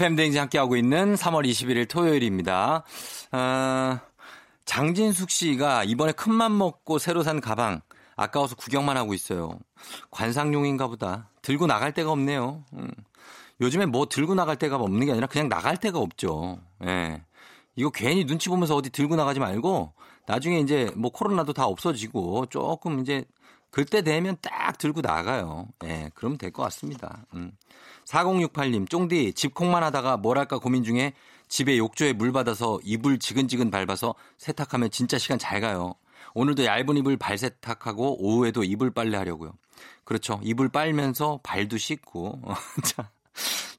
팬데잉즈 0.00 0.38
함께하고 0.38 0.76
있는 0.76 1.14
3월 1.14 1.46
21일 1.46 1.86
토요일입니다. 1.86 2.84
어, 3.32 3.98
장진숙 4.64 5.30
씨가 5.30 5.84
이번에 5.84 6.12
큰맘 6.12 6.56
먹고 6.56 6.98
새로 6.98 7.22
산 7.22 7.40
가방 7.42 7.82
아까워서 8.16 8.56
구경만 8.56 8.96
하고 8.96 9.12
있어요. 9.12 9.58
관상용인가 10.10 10.86
보다. 10.88 11.28
들고 11.42 11.66
나갈 11.66 11.92
데가 11.92 12.12
없네요. 12.12 12.64
음. 12.72 12.90
요즘에 13.60 13.84
뭐 13.84 14.06
들고 14.08 14.34
나갈 14.34 14.56
데가 14.56 14.76
없는 14.76 15.04
게 15.04 15.12
아니라 15.12 15.26
그냥 15.26 15.50
나갈 15.50 15.76
데가 15.76 15.98
없죠. 15.98 16.58
예. 16.86 17.22
이거 17.76 17.90
괜히 17.90 18.24
눈치 18.24 18.48
보면서 18.48 18.74
어디 18.76 18.88
들고 18.88 19.16
나가지 19.16 19.38
말고 19.38 19.92
나중에 20.26 20.60
이제 20.60 20.90
뭐 20.96 21.10
코로나도 21.10 21.52
다 21.52 21.66
없어지고 21.66 22.46
조금 22.46 23.00
이제 23.00 23.24
그때 23.70 24.00
되면 24.00 24.38
딱 24.40 24.78
들고 24.78 25.02
나가요. 25.02 25.66
예. 25.84 26.10
그러면 26.14 26.38
될 26.38 26.52
것 26.52 26.62
같습니다. 26.62 27.26
음. 27.34 27.52
4068님, 28.10 28.90
쫑디 28.90 29.34
집콕만 29.34 29.82
하다가 29.84 30.16
뭘 30.16 30.36
할까 30.36 30.58
고민 30.58 30.82
중에 30.82 31.12
집에 31.48 31.78
욕조에 31.78 32.12
물 32.12 32.32
받아서 32.32 32.80
이불 32.82 33.18
지근지근 33.18 33.70
밟아서 33.70 34.14
세탁하면 34.38 34.90
진짜 34.90 35.16
시간 35.16 35.38
잘 35.38 35.60
가요. 35.60 35.94
오늘도 36.34 36.64
얇은 36.64 36.96
이불 36.96 37.16
발 37.16 37.38
세탁하고 37.38 38.22
오후에도 38.22 38.64
이불 38.64 38.90
빨래 38.90 39.16
하려고요. 39.16 39.52
그렇죠. 40.04 40.40
이불 40.42 40.68
빨면서 40.68 41.40
발도 41.42 41.78
씻고. 41.78 42.40
자, 42.84 43.10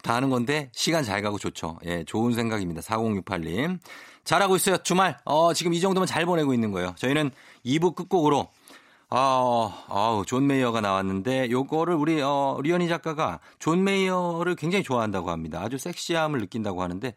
다 0.02 0.16
하는 0.16 0.30
건데 0.30 0.70
시간 0.74 1.04
잘 1.04 1.22
가고 1.22 1.38
좋죠. 1.38 1.80
예, 1.86 2.04
좋은 2.06 2.34
생각입니다. 2.34 2.82
4068님. 2.82 3.80
잘하고 4.24 4.56
있어요. 4.56 4.78
주말. 4.78 5.18
어, 5.26 5.54
지금 5.54 5.74
이 5.74 5.80
정도면 5.82 6.08
잘 6.08 6.26
보내고 6.26 6.54
있는 6.54 6.72
거예요. 6.72 6.94
저희는 6.98 7.32
2부 7.66 7.96
끝곡으로 7.96 8.50
아, 9.14 9.84
아우, 9.90 10.24
존 10.26 10.48
메이어가 10.48 10.80
나왔는데 10.80 11.52
요거를 11.52 11.96
우리 11.96 12.22
어, 12.22 12.58
리언이 12.64 12.88
작가가 12.88 13.42
존 13.60 13.84
메이어를 13.84 14.56
굉장히 14.56 14.86
좋아한다고 14.86 15.32
합니다. 15.32 15.60
아주 15.62 15.78
섹시함을 15.78 16.40
느낀다고 16.40 16.82
하는데 16.82 17.14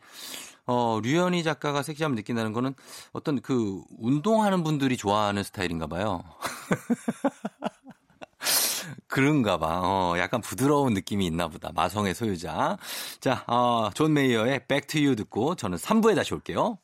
어, 0.67 0.99
류현희 1.03 1.45
작가가 1.45 1.85
섹시함을 1.85 2.17
느낀다는 2.17 2.53
거는 2.53 2.75
어떤 3.13 3.41
그 3.41 3.81
운동하는 3.99 4.65
분들이 4.65 4.97
좋아하는 4.97 5.45
스타일인가 5.45 5.87
봐요. 5.87 6.25
그런가 9.07 9.59
봐. 9.59 9.81
어, 9.85 10.19
약간 10.19 10.41
부드러운 10.41 10.95
느낌이 10.95 11.25
있나 11.27 11.47
보다. 11.47 11.71
마성의 11.75 12.15
소유자. 12.15 12.77
자, 13.21 13.45
어, 13.47 13.91
존 13.95 14.15
메이어의 14.15 14.67
Back 14.67 14.89
to 14.89 15.01
You 15.01 15.15
듣고 15.15 15.55
저는 15.55 15.79
3부에 15.79 16.17
다시 16.17 16.35
올게요. 16.35 16.79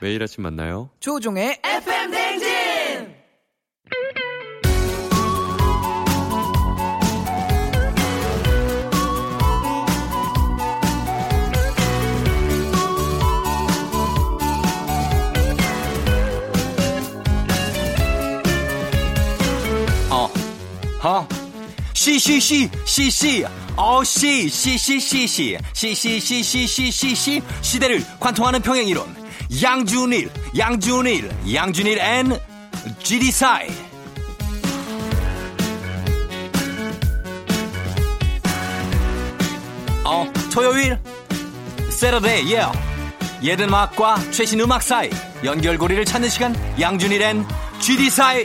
매일 0.00 0.22
아침 0.22 0.44
만나요. 0.44 0.90
조종의 1.00 1.60
FM 1.64 2.10
댕진 2.10 2.48
어, 20.10 20.30
어, 21.02 21.28
시시시, 21.92 22.70
시시, 22.84 23.44
어, 23.76 24.02
시, 24.04 24.48
시시, 24.48 25.00
시시, 25.00 25.58
시시, 25.74 26.20
시시, 26.20 26.66
시시, 26.66 27.14
시, 27.14 27.42
시대를 27.60 28.02
관통하는 28.20 28.62
평행 28.62 28.86
이론. 28.86 29.27
양준일, 29.50 30.30
양준일, 30.58 31.30
양준일 31.54 31.98
and 31.98 32.38
GD사이. 32.98 33.68
어, 40.04 40.30
토요일, 40.52 40.98
Saturday, 41.90 42.52
예. 42.52 42.66
예전 43.42 43.68
음악과 43.68 44.16
최신 44.32 44.60
음악 44.60 44.82
사이 44.82 45.08
연결고리를 45.42 46.04
찾는 46.04 46.28
시간 46.28 46.54
양준일 46.78 47.22
and 47.22 47.46
GD사이 47.80 48.44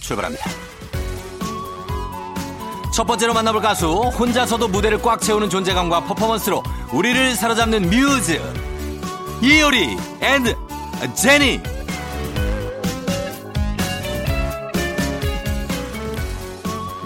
출발합니다. 0.00 0.48
첫 2.94 3.04
번째로 3.04 3.34
만나볼 3.34 3.60
가수 3.60 3.88
혼자서도 3.90 4.68
무대를 4.68 5.02
꽉 5.02 5.20
채우는 5.20 5.50
존재감과 5.50 6.04
퍼포먼스로 6.04 6.62
우리를 6.92 7.34
사로잡는 7.34 7.90
뮤즈 7.90 8.40
이효리 9.42 9.96
and 10.20 10.56
제니 11.14 11.60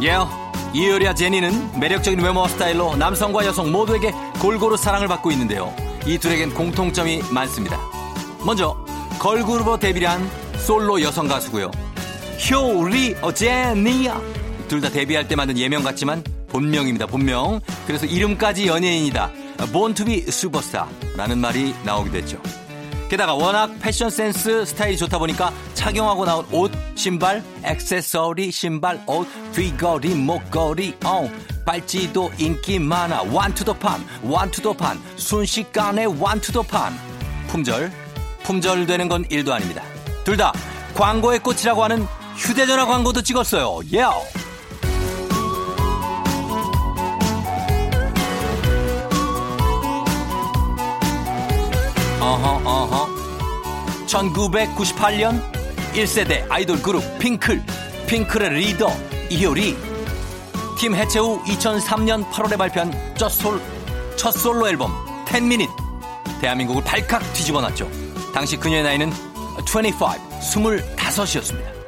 예요 0.00 0.28
이효리와 0.72 1.14
제니는 1.14 1.80
매력적인 1.80 2.20
외모와 2.20 2.48
스타일로 2.48 2.96
남성과 2.96 3.44
여성 3.44 3.72
모두에게 3.72 4.12
골고루 4.40 4.76
사랑을 4.76 5.08
받고 5.08 5.32
있는데요. 5.32 5.74
이 6.06 6.16
둘에겐 6.16 6.54
공통점이 6.54 7.22
많습니다. 7.30 7.78
먼저 8.46 8.76
걸그룹으로 9.18 9.78
데뷔를 9.78 10.08
한 10.08 10.30
솔로 10.58 11.02
여성 11.02 11.26
가수고요. 11.28 11.70
효리 12.50 13.16
어 13.20 13.32
제니야. 13.32 14.20
둘 14.68 14.80
다 14.80 14.88
데뷔할 14.88 15.26
때 15.26 15.34
만든 15.34 15.58
예명 15.58 15.82
같지만 15.82 16.22
본명입니다 16.48 17.06
본명. 17.06 17.60
그래서 17.86 18.06
이름까지 18.06 18.68
연예인이다 18.68 19.30
본투비 19.66 20.30
슈퍼스타라는 20.30 21.38
말이 21.38 21.74
나오기도 21.84 22.18
했죠 22.18 22.40
게다가 23.08 23.34
워낙 23.34 23.74
패션 23.80 24.08
센스 24.08 24.64
스타일이 24.64 24.96
좋다 24.96 25.18
보니까 25.18 25.52
착용하고 25.74 26.24
나온 26.24 26.46
옷, 26.52 26.70
신발, 26.94 27.42
액세서리, 27.64 28.52
신발, 28.52 29.02
옷, 29.08 29.26
귀걸이, 29.52 30.14
목걸이, 30.14 30.94
어, 31.04 31.28
발찌도 31.64 32.30
인기 32.38 32.78
많아. 32.78 33.22
완투더판, 33.32 34.06
완투더판, 34.22 35.00
순식간에 35.16 36.04
완투더판. 36.04 36.96
품절, 37.48 37.90
품절 38.44 38.86
되는 38.86 39.08
건 39.08 39.24
일도 39.28 39.52
아닙니다. 39.52 39.82
둘 40.22 40.36
다 40.36 40.52
광고의 40.94 41.40
꽃이라고 41.40 41.82
하는 41.82 42.06
휴대전화 42.36 42.86
광고도 42.86 43.22
찍었어요. 43.22 43.80
예. 43.92 44.04
어허 52.30 52.62
어허. 52.64 54.06
1998년 54.06 55.42
1세대 55.94 56.46
아이돌 56.48 56.80
그룹 56.80 57.02
핑클 57.18 57.60
핑클의 58.06 58.50
리더 58.50 58.88
이효리. 59.30 59.76
팀 60.78 60.94
해체 60.94 61.18
후 61.18 61.42
2003년 61.42 62.24
8월에 62.30 62.56
발표한 62.56 62.92
첫, 63.16 63.30
솔, 63.30 63.60
첫 64.16 64.30
솔로 64.30 64.68
앨범 64.68 64.92
10미닛 65.26 65.68
대한민국을 66.40 66.84
발칵 66.84 67.20
뒤집어놨죠. 67.32 67.90
당시 68.32 68.56
그녀의 68.56 68.84
나이는 68.84 69.10
25 69.66 70.06
25이었습니다. 70.40 71.80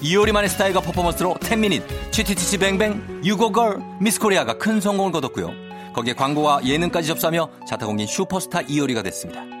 이효리만의 0.00 0.48
스타일과 0.48 0.80
퍼포먼스로 0.80 1.34
10 1.34 1.45
Minutes 1.45 1.82
Chitty 2.10 2.33
Chitty 2.33 2.56
Bang 2.56 2.88
Bang 2.88 3.20
U-Go-Girl 3.22 3.82
미스코리아가 4.00 4.56
큰 4.56 4.80
성공을 4.80 5.12
거뒀고요. 5.12 5.52
거기에 5.92 6.14
광고와 6.14 6.64
예능까지 6.64 7.06
접수하며 7.08 7.50
자타공인 7.68 8.06
슈퍼스타 8.06 8.62
이효리가 8.62 9.02
됐습니다 9.02 9.53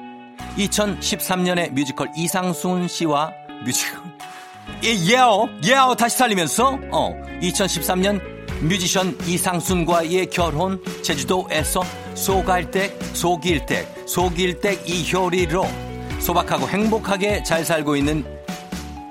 2013년에 0.56 1.72
뮤지컬 1.72 2.10
이상순 2.16 2.88
씨와 2.88 3.32
뮤지컬 3.64 4.02
예, 4.82 4.94
예요 4.94 5.48
예요 5.64 5.94
다시 5.98 6.18
살리면서 6.18 6.78
어 6.90 7.14
2013년 7.40 8.20
뮤지션 8.60 9.16
이상순과의 9.26 10.30
결혼 10.30 10.80
제주도에서 11.02 11.82
소갈댁 12.14 12.98
소길댁 13.12 14.04
소길댁 14.06 14.88
이효리로 14.88 15.66
소박하고 16.20 16.68
행복하게 16.68 17.42
잘 17.42 17.64
살고 17.64 17.96
있는 17.96 18.24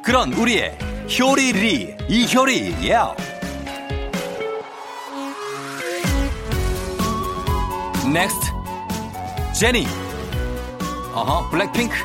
그런 0.03 0.33
우리의 0.33 0.77
효리리 1.19 1.95
이효리 2.09 2.75
예. 2.83 2.97
next 8.11 8.47
제니 9.53 9.85
어허 11.13 11.49
블랙핑크 11.49 11.95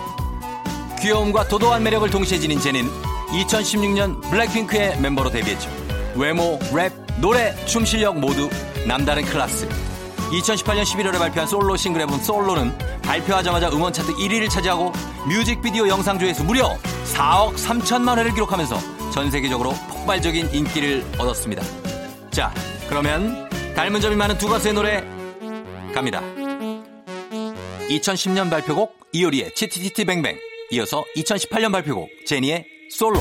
귀여움과 1.01 1.49
도도한 1.49 1.83
매력을 1.83 2.09
동시에 2.11 2.39
지닌 2.39 2.61
제니는 2.61 2.91
2016년 3.29 4.21
블랙핑크의 4.31 5.01
멤버로 5.01 5.31
데뷔했죠. 5.31 5.71
외모, 6.17 6.59
랩, 6.75 6.93
노래, 7.21 7.55
춤 7.67 7.85
실력 7.85 8.19
모두 8.19 8.49
남다른 8.87 9.25
클래스. 9.25 9.69
2018년 10.31 10.83
11월에 10.83 11.19
발표한 11.19 11.49
솔로 11.49 11.77
싱글 11.77 12.03
앨범 12.03 12.21
솔로는 12.21 12.77
발표하자마자 13.03 13.71
음원 13.71 13.93
차트 13.93 14.13
1위를 14.15 14.51
차지하고 14.51 14.93
뮤직비디오 15.27 15.89
영상 15.89 16.19
조회수 16.19 16.45
무려 16.45 16.77
4억 17.15 17.55
3천만 17.55 18.19
회를 18.19 18.35
기록하면서 18.35 19.11
전 19.11 19.31
세계적으로 19.31 19.73
폭발적인 19.89 20.53
인기를 20.53 21.05
얻었습니다. 21.19 21.63
자, 22.31 22.53
그러면 22.89 23.49
닮은 23.75 24.01
점이 24.01 24.17
많은 24.17 24.37
두 24.37 24.49
가수의 24.49 24.75
노래 24.75 25.03
갑니다. 25.95 26.21
2010년 27.89 28.51
발표곡 28.51 28.98
이효리의 29.13 29.55
Chitty 29.55 30.05
Chitty 30.05 30.18
Bang 30.18 30.27
Bang. 30.27 30.39
이어서 30.71 31.05
2018년 31.17 31.73
발표곡 31.73 32.09
제니의 32.27 32.67
솔로 32.91 33.21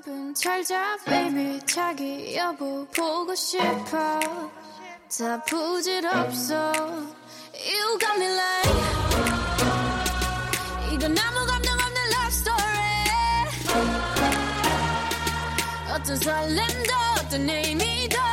밥은 0.00 0.34
잘자 0.34 0.96
baby 1.04 1.60
자기 1.66 2.34
여보 2.36 2.86
보고 2.86 3.34
싶어. 3.34 4.20
다 5.18 5.44
부질없어. 5.44 6.72
You 7.54 7.98
got 7.98 8.16
me 8.16 8.26
like 8.26 8.70
이건 10.92 11.18
아무 11.18 11.46
감정 11.46 11.74
없는 11.74 12.02
love 12.12 12.28
story. 12.28 13.04
어떤 15.92 16.16
설렘도 16.16 16.92
어떤 17.18 17.48
의미도 17.48 18.29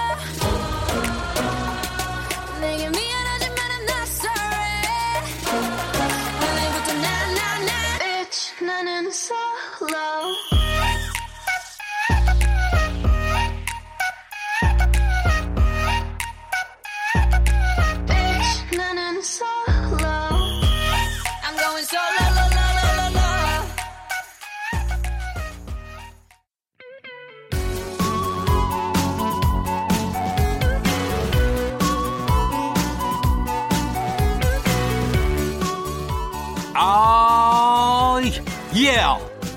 예, 38.88 39.00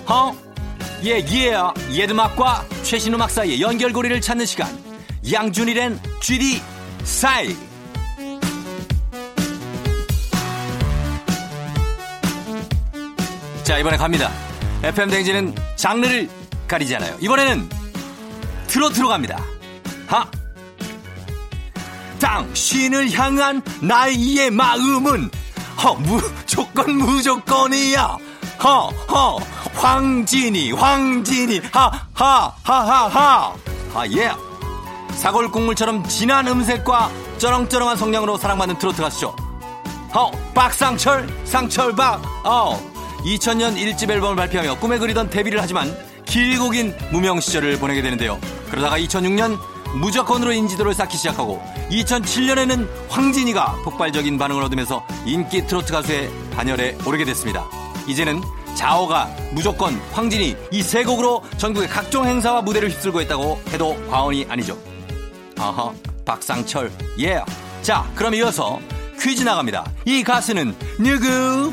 어, 0.09 0.37
예, 1.05 1.25
예, 1.31 1.55
예드막과 1.93 2.65
최신 2.83 3.15
음악 3.15 3.31
사이의 3.31 3.61
연결고리를 3.61 4.21
찾는 4.21 4.45
시간. 4.45 4.69
양준일의 5.31 6.01
GD 6.21 6.61
사이. 7.05 7.57
자, 13.63 13.79
이번에 13.79 13.97
갑니다. 13.97 14.33
FM 14.83 15.11
댕지는 15.11 15.55
장르를 15.77 16.29
가리잖아요. 16.67 17.19
이번에는 17.21 17.69
트로트로 18.67 19.07
갑니다. 19.07 19.41
하! 20.09 20.29
당신을 22.19 23.13
향한 23.13 23.63
나의 23.81 24.51
마음은 24.51 25.31
허 25.85 25.95
무조건 25.95 26.97
무조건이야. 26.97 28.30
허, 28.63 28.89
허, 28.89 29.39
황진이, 29.75 30.73
황진이, 30.73 31.61
하, 31.73 31.91
하, 32.13 32.53
하, 32.63 32.75
하, 32.75 33.09
하. 33.09 33.55
아, 33.95 34.07
예. 34.09 34.31
사골 35.15 35.51
국물처럼 35.51 36.07
진한 36.07 36.47
음색과 36.47 37.11
쩌렁쩌렁한 37.39 37.97
성량으로 37.97 38.37
사랑받는 38.37 38.79
트로트 38.79 39.01
가수죠. 39.01 39.35
어, 40.15 40.31
박상철, 40.55 41.27
상철박. 41.45 42.23
어, 42.45 42.79
2000년 43.25 43.77
1집 43.77 44.11
앨범을 44.11 44.37
발표하며 44.37 44.79
꿈에 44.79 44.99
그리던 44.99 45.31
데뷔를 45.31 45.63
하지만 45.63 45.95
길고 46.27 46.71
긴 46.71 46.95
무명 47.11 47.41
시절을 47.41 47.79
보내게 47.79 48.03
되는데요. 48.03 48.39
그러다가 48.71 48.99
2006년 48.99 49.59
무조건으로 49.95 50.53
인지도를 50.53 50.95
쌓기 50.95 51.17
시작하고 51.17 51.63
2007년에는 51.91 52.89
황진이가 53.09 53.79
폭발적인 53.85 54.39
반응을 54.39 54.63
얻으면서 54.63 55.05
인기 55.25 55.67
트로트 55.67 55.93
가수의 55.93 56.31
반열에 56.55 56.97
오르게 57.05 57.25
됐습니다. 57.25 57.65
이제는 58.11 58.41
자오가 58.77 59.29
무조건 59.53 59.95
황진이 60.13 60.57
이 60.73 60.83
세 60.83 61.05
곡으로 61.05 61.43
전국의 61.59 61.89
각종 61.89 62.27
행사와 62.27 62.63
무대를 62.63 62.91
휩쓸고 62.91 63.21
있다고 63.23 63.61
해도 63.73 63.97
과언이 64.11 64.47
아니죠. 64.49 64.77
아하, 65.59 65.93
박상철, 66.25 66.91
예. 67.21 67.43
자, 67.83 68.11
그럼 68.15 68.35
이어서 68.35 68.81
퀴즈 69.21 69.43
나갑니다. 69.43 69.85
이 70.07 70.23
가수는 70.23 70.75
누구? 70.99 71.73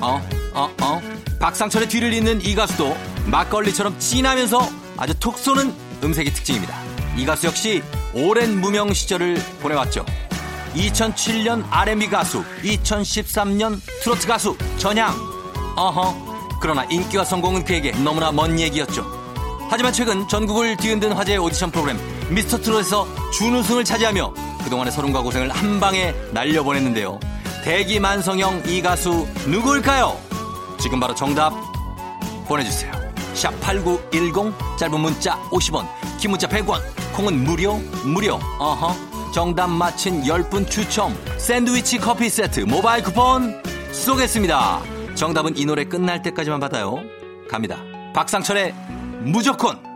어, 0.00 0.20
어, 0.54 0.70
어. 0.82 1.00
박상철의 1.40 1.88
뒤를 1.88 2.12
잇는 2.12 2.40
이 2.42 2.54
가수도 2.54 2.96
막걸리처럼 3.26 3.98
진하면서 3.98 4.60
아주 4.96 5.14
톡 5.18 5.38
쏘는 5.38 5.72
음색이 6.02 6.32
특징입니다. 6.32 6.76
이 7.16 7.24
가수 7.26 7.46
역시 7.46 7.82
오랜 8.14 8.60
무명 8.60 8.92
시절을 8.92 9.36
보내왔죠. 9.60 10.04
2007년 10.74 11.64
R&B 11.70 12.08
가수, 12.08 12.44
2013년 12.62 13.80
트로트 14.02 14.26
가수 14.26 14.56
전향. 14.76 15.14
어허. 15.76 16.28
그러나 16.60 16.84
인기와 16.84 17.24
성공은 17.24 17.64
그에게 17.64 17.92
너무나 17.92 18.32
먼 18.32 18.58
얘기였죠. 18.58 19.06
하지만 19.70 19.92
최근 19.92 20.26
전국을 20.28 20.76
뒤흔든 20.76 21.12
화제의 21.12 21.38
오디션 21.38 21.70
프로그램 21.70 21.98
미스터 22.30 22.58
트롯에서 22.58 23.06
준우승을 23.32 23.84
차지하며 23.84 24.32
그동안의 24.64 24.92
서름과 24.92 25.22
고생을 25.22 25.50
한 25.50 25.78
방에 25.78 26.14
날려보냈는데요. 26.32 27.20
대기만성형 27.64 28.64
이 28.66 28.80
가수 28.82 29.26
누구일까요? 29.46 30.16
지금 30.80 31.00
바로 31.00 31.14
정답 31.14 31.52
보내주세요. 32.46 32.97
샵8910 33.38 34.52
짧은 34.78 35.00
문자 35.00 35.38
50원 35.50 35.86
긴 36.18 36.30
문자 36.32 36.48
100원 36.48 36.80
콩은 37.14 37.44
무료 37.44 37.74
무료 38.04 38.34
어허 38.58 39.32
정답 39.32 39.68
맞힌 39.68 40.22
10분 40.22 40.68
추첨 40.68 41.16
샌드위치 41.38 41.98
커피 41.98 42.28
세트 42.28 42.60
모바일 42.60 43.04
쿠폰 43.04 43.62
쏘겠습니다. 43.92 44.82
정답은 45.14 45.56
이 45.56 45.64
노래 45.64 45.84
끝날 45.84 46.22
때까지만 46.22 46.60
받아요. 46.60 46.98
갑니다. 47.50 47.78
박상철의 48.14 48.74
무조건 49.20 49.87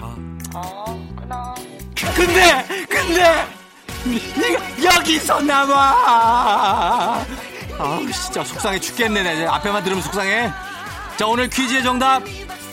자. 0.00 0.06
어, 0.54 1.06
끊어. 1.16 1.54
근데 2.14 2.86
근데 2.88 3.46
네가 4.36 4.96
여기서 4.96 5.40
나와. 5.42 7.24
아우 7.78 8.10
진짜 8.10 8.42
속상해 8.44 8.78
죽겠네 8.80 9.22
내 9.22 9.46
앞에만 9.46 9.84
들으면 9.84 10.02
속상해. 10.02 10.50
자 11.16 11.26
오늘 11.26 11.48
퀴즈의 11.48 11.82
정답. 11.82 12.22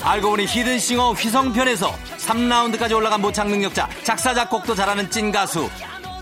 알고 0.04 0.30
보니 0.30 0.46
히든싱어 0.46 1.14
휘성편에서 1.14 1.92
3라운드까지 2.20 2.96
올라간 2.96 3.20
모창 3.20 3.50
능력자 3.50 3.90
작사 4.04 4.34
작곡도 4.34 4.76
잘하는 4.76 5.10
찐 5.10 5.32
가수 5.32 5.70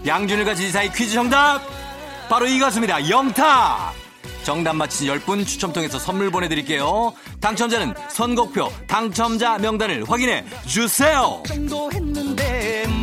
양준일과 0.05 0.55
지사의 0.55 0.91
퀴즈 0.93 1.13
정답. 1.13 1.61
바로 2.29 2.47
이 2.47 2.57
가수입니다. 2.57 3.07
영탁 3.09 3.93
정답 4.45 4.75
맞히신 4.75 5.09
10분 5.09 5.45
추첨 5.47 5.73
통해서 5.73 5.97
선물 5.97 6.29
보내드릴게요. 6.29 7.13
당첨자는 7.41 7.95
선곡표 8.09 8.71
당첨자 8.87 9.57
명단을 9.57 10.05
확인해 10.07 10.45
주세요. 10.67 11.41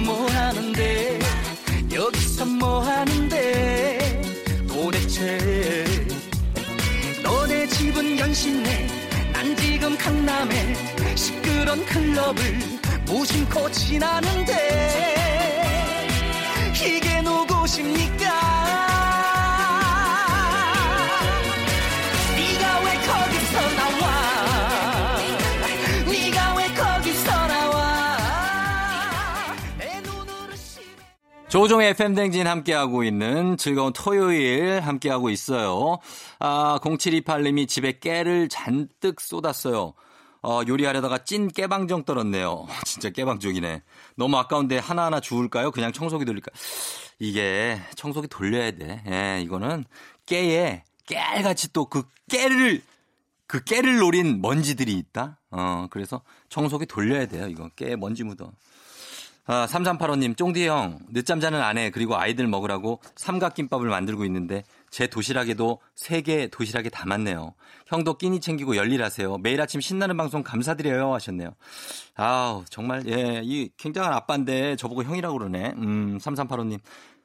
뭐뭐난 0.06 0.72
지금 9.92 9.98
강남에 9.98 10.74
시끄런 11.16 11.84
클럽을 11.86 12.58
무심코 13.06 13.70
지나는데 13.72 14.54
이게 16.76 17.20
누구십니까 17.22 18.61
조종의 31.52 31.90
FM댕진 31.90 32.46
함께하고 32.46 33.04
있는 33.04 33.58
즐거운 33.58 33.92
토요일 33.92 34.80
함께하고 34.80 35.28
있어요. 35.28 35.98
아, 36.38 36.78
0728님이 36.82 37.68
집에 37.68 37.98
깨를 37.98 38.48
잔뜩 38.48 39.20
쏟았어요. 39.20 39.92
어, 40.42 40.60
요리하려다가 40.66 41.24
찐 41.24 41.48
깨방정 41.48 42.04
떨었네요. 42.04 42.66
진짜 42.86 43.10
깨방정이네. 43.10 43.82
너무 44.16 44.38
아까운데 44.38 44.78
하나하나 44.78 45.20
주울까요? 45.20 45.72
그냥 45.72 45.92
청소기 45.92 46.24
돌릴까? 46.24 46.50
이게 47.18 47.78
청소기 47.96 48.28
돌려야 48.28 48.70
돼. 48.70 49.02
예, 49.06 49.42
이거는 49.42 49.84
깨에 50.24 50.84
깨알같이 51.04 51.74
또 51.74 51.84
그 51.84 52.04
깨를 52.30 52.80
그 53.46 53.62
깨를 53.62 53.98
노린 53.98 54.40
먼지들이 54.40 54.94
있다. 54.94 55.38
어, 55.50 55.86
그래서 55.90 56.22
청소기 56.48 56.86
돌려야 56.86 57.26
돼요. 57.26 57.46
이거 57.46 57.68
깨 57.76 57.94
먼지 57.94 58.24
묻어. 58.24 58.50
아, 59.44 59.66
3385님, 59.66 60.36
쫑디 60.36 60.68
형, 60.68 61.00
늦잠 61.10 61.40
자는 61.40 61.60
아내, 61.60 61.90
그리고 61.90 62.16
아이들 62.16 62.46
먹으라고 62.46 63.00
삼각김밥을 63.16 63.88
만들고 63.88 64.24
있는데, 64.26 64.62
제 64.90 65.08
도시락에도 65.08 65.80
세 65.96 66.22
개 66.22 66.46
도시락에 66.46 66.90
담았네요. 66.90 67.54
형도 67.88 68.14
끼니 68.18 68.38
챙기고 68.40 68.76
열일하세요. 68.76 69.38
매일 69.38 69.60
아침 69.60 69.80
신나는 69.80 70.16
방송 70.16 70.44
감사드려요. 70.44 71.12
하셨네요. 71.14 71.54
아우, 72.14 72.64
정말, 72.70 73.02
예, 73.08 73.40
이 73.42 73.70
굉장한 73.76 74.12
아빠인데, 74.12 74.76
저보고 74.76 75.02
형이라고 75.02 75.36
그러네. 75.36 75.72
음, 75.76 76.18
3385님. 76.18 76.78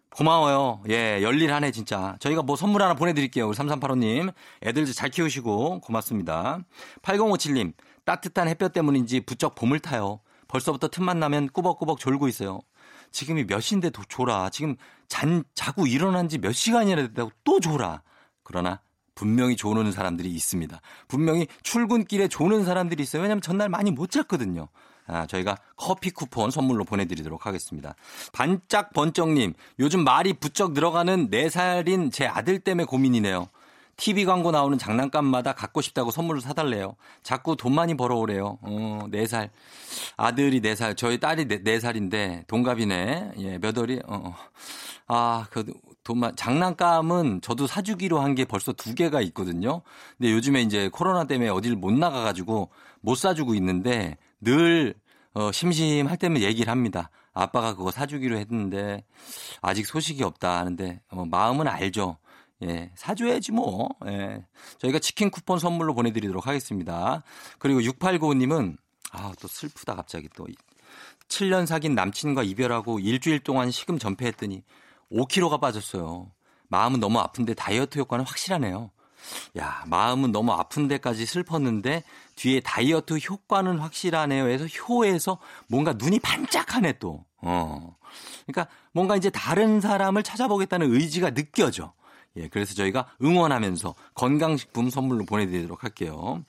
고마워요. 0.10 0.82
예, 0.90 1.22
열일하네, 1.22 1.70
진짜. 1.72 2.16
저희가 2.20 2.42
뭐 2.42 2.56
선물 2.56 2.82
하나 2.82 2.96
보내드릴게요. 2.96 3.48
우리 3.48 3.56
3385님. 3.56 4.34
애들 4.64 4.86
잘 4.88 5.12
키우시고, 5.12 5.82
고맙습니다. 5.82 6.62
8057님, 7.04 7.74
따뜻한 8.06 8.48
햇볕 8.48 8.74
때문인지 8.74 9.20
부쩍 9.22 9.54
봄을 9.54 9.80
타요. 9.82 10.20
벌써부터 10.48 10.88
틈만 10.88 11.20
나면 11.20 11.50
꾸벅꾸벅 11.50 12.00
졸고 12.00 12.28
있어요. 12.28 12.60
지금이 13.12 13.46
몇 13.46 13.60
시인데 13.62 13.90
도 13.90 14.02
졸아. 14.08 14.50
지금 14.50 14.76
잔, 15.08 15.44
자고 15.54 15.88
일어난 15.88 16.30
지 16.30 16.38
몇 16.38 16.52
시간이나 16.52 17.02
됐다고 17.04 17.32
또 17.44 17.60
졸아. 17.60 18.02
그러나 18.44 18.82
분명히 19.16 19.56
조는 19.56 19.92
사람들이 19.92 20.30
있습니다. 20.30 20.80
분명히 21.08 21.48
출근길에 21.64 22.28
조는 22.28 22.66
사람들이 22.66 23.02
있어요. 23.04 23.24
왜냐면 23.24 23.42
전날 23.42 23.68
많이 23.70 23.92
못 23.92 24.12
잤거든요. 24.12 24.68
아, 25.08 25.26
저희가 25.26 25.58
커피 25.78 26.12
쿠폰 26.12 26.52
선물로 26.52 26.84
보내드리도록 26.84 27.46
하겠습니다. 27.46 27.96
반짝번쩍님, 28.34 29.54
요즘 29.80 30.04
말이 30.04 30.34
부쩍 30.34 30.74
늘어가는 30.74 31.30
4살인 31.30 32.12
제 32.12 32.28
아들 32.28 32.60
때문에 32.60 32.86
고민이네요. 32.86 33.48
TV 33.98 34.26
광고 34.26 34.52
나오는 34.52 34.78
장난감마다 34.78 35.54
갖고 35.54 35.82
싶다고 35.82 36.12
선물을 36.12 36.40
사달래요. 36.42 36.96
자꾸 37.24 37.56
돈 37.56 37.74
많이 37.74 37.98
벌어오래요. 37.98 38.60
어, 38.62 39.00
4살. 39.12 39.50
아들이 40.16 40.62
4살. 40.62 40.96
저희 40.96 41.20
딸이 41.20 41.48
4 41.66 41.80
살인데, 41.80 42.46
동갑이네. 42.48 43.32
예, 43.40 43.58
몇 43.58 43.76
월이? 43.76 44.02
어, 44.08 44.36
아, 45.08 45.48
그, 45.50 45.66
돈만, 46.04 46.36
장난감은 46.36 47.42
저도 47.42 47.66
사주기로 47.68 48.20
한 48.20 48.36
게 48.36 48.46
벌써 48.46 48.72
두 48.72 48.94
개가 48.94 49.20
있거든요. 49.22 49.82
근데 50.18 50.32
요즘에 50.32 50.62
이제 50.62 50.90
코로나 50.90 51.24
때문에 51.24 51.50
어딜 51.50 51.76
못 51.76 51.92
나가 51.92 52.22
가지고 52.22 52.70
못 53.02 53.16
사주고 53.16 53.56
있는데, 53.56 54.18
늘, 54.42 54.94
어, 55.34 55.52
심심할 55.52 56.18
때면 56.18 56.44
얘기를 56.44 56.72
합니다. 56.72 57.10
아빠가 57.34 57.74
그거 57.76 57.90
사주기로 57.90 58.38
했는데, 58.38 59.04
아직 59.62 59.88
소식이 59.88 60.24
없다 60.24 60.60
하는데, 60.60 61.02
어, 61.10 61.26
마음은 61.26 61.68
알죠. 61.68 62.18
예, 62.64 62.92
사줘야지 62.96 63.52
뭐. 63.52 63.90
예. 64.08 64.46
저희가 64.80 65.00
치킨 65.00 65.30
쿠폰 65.30 65.60
선물로 65.60 65.94
보내드리도록 65.94 66.48
하겠습니다. 66.48 67.24
그리고 67.60 67.82
6895님은, 67.82 68.78
아, 69.12 69.34
또 69.40 69.48
슬프다, 69.48 69.96
갑자기 69.96 70.28
또. 70.36 70.48
7년 71.28 71.66
사귄 71.66 71.94
남친과 71.94 72.44
이별하고 72.44 73.00
일주일 73.00 73.40
동안 73.40 73.70
식음 73.70 74.00
전폐했더니 74.00 74.64
5kg가 75.12 75.60
빠졌어요. 75.60 76.32
마음은 76.70 77.00
너무 77.00 77.20
아픈데 77.20 77.54
다이어트 77.54 78.00
효과는 78.00 78.26
확실하네요. 78.26 78.92
야, 79.58 79.84
마음은 79.88 80.32
너무 80.32 80.54
아픈 80.54 80.88
데까지 80.88 81.26
슬펐는데 81.26 82.04
뒤에 82.36 82.60
다이어트 82.62 83.18
효과는 83.18 83.80
확실하네요. 83.80 84.48
해서 84.48 84.66
효에서 84.66 85.40
뭔가 85.68 85.94
눈이 85.94 86.20
반짝하네 86.20 86.94
또. 87.00 87.26
어. 87.42 87.96
그러니까 88.46 88.72
뭔가 88.94 89.16
이제 89.16 89.30
다른 89.30 89.82
사람을 89.82 90.24
찾아보겠다는 90.24 90.94
의지가 90.94 91.32
느껴져. 91.32 91.94
예, 92.38 92.48
그래서 92.48 92.74
저희가 92.76 93.08
응원하면서 93.22 93.96
건강식품 94.14 94.90
선물로 94.90 95.26
보내드리도록 95.26 95.84
할게요. 95.84 96.44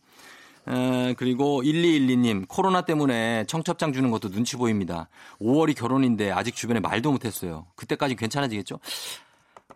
에, 0.69 1.15
그리고 1.15 1.63
1212님, 1.63 2.47
코로나 2.47 2.83
때문에 2.83 3.45
청첩장 3.47 3.93
주는 3.93 4.11
것도 4.11 4.31
눈치 4.31 4.57
보입니다. 4.57 5.09
5월이 5.41 5.77
결혼인데 5.77 6.31
아직 6.31 6.55
주변에 6.55 6.81
말도 6.81 7.11
못했어요. 7.11 7.67
그때까지 7.77 8.17
괜찮아지겠죠? 8.17 8.79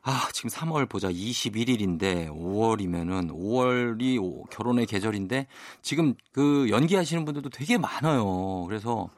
아, 0.05 0.29
지금 0.33 0.51
3월 0.51 0.89
보자. 0.89 1.09
21일인데 1.09 2.29
5월이면은 2.29 3.31
5월이 3.31 4.51
결혼의 4.51 4.87
계절인데 4.87 5.47
지금 5.81 6.15
그 6.33 6.69
연기하시는 6.71 7.25
분들도 7.25 7.51
되게 7.51 7.79
많아요. 7.79 8.65
그래서 8.67 9.09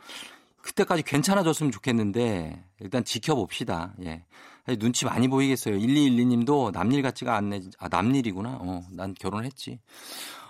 그때까지 0.60 1.02
괜찮아졌으면 1.02 1.72
좋겠는데 1.72 2.62
일단 2.80 3.04
지켜봅시다. 3.04 3.94
예. 4.04 4.24
눈치 4.78 5.04
많이 5.04 5.28
보이겠어요. 5.28 5.76
1212님도 5.76 6.72
남일 6.72 7.02
같지가 7.02 7.36
않네. 7.36 7.60
아, 7.78 7.88
남일이구나. 7.88 8.58
어, 8.60 8.82
난 8.90 9.14
결혼했지. 9.14 9.78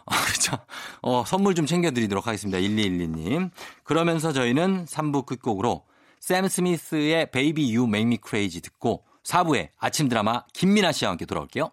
아, 0.06 0.24
그죠. 0.26 0.56
어, 1.02 1.24
선물 1.26 1.54
좀 1.54 1.66
챙겨드리도록 1.66 2.26
하겠습니다. 2.26 2.58
1212님. 2.58 3.50
그러면서 3.82 4.32
저희는 4.32 4.84
3부 4.84 5.26
끝곡으로 5.26 5.84
샘 6.20 6.46
스미스의 6.46 7.30
Baby 7.30 7.76
You 7.76 7.88
Make 7.88 8.06
Me 8.06 8.18
Crazy 8.24 8.60
듣고 8.60 9.04
4부에 9.24 9.68
아침 9.78 10.08
드라마 10.08 10.44
김민아 10.52 10.92
씨와 10.92 11.10
함께 11.10 11.26
돌아올게요. 11.26 11.70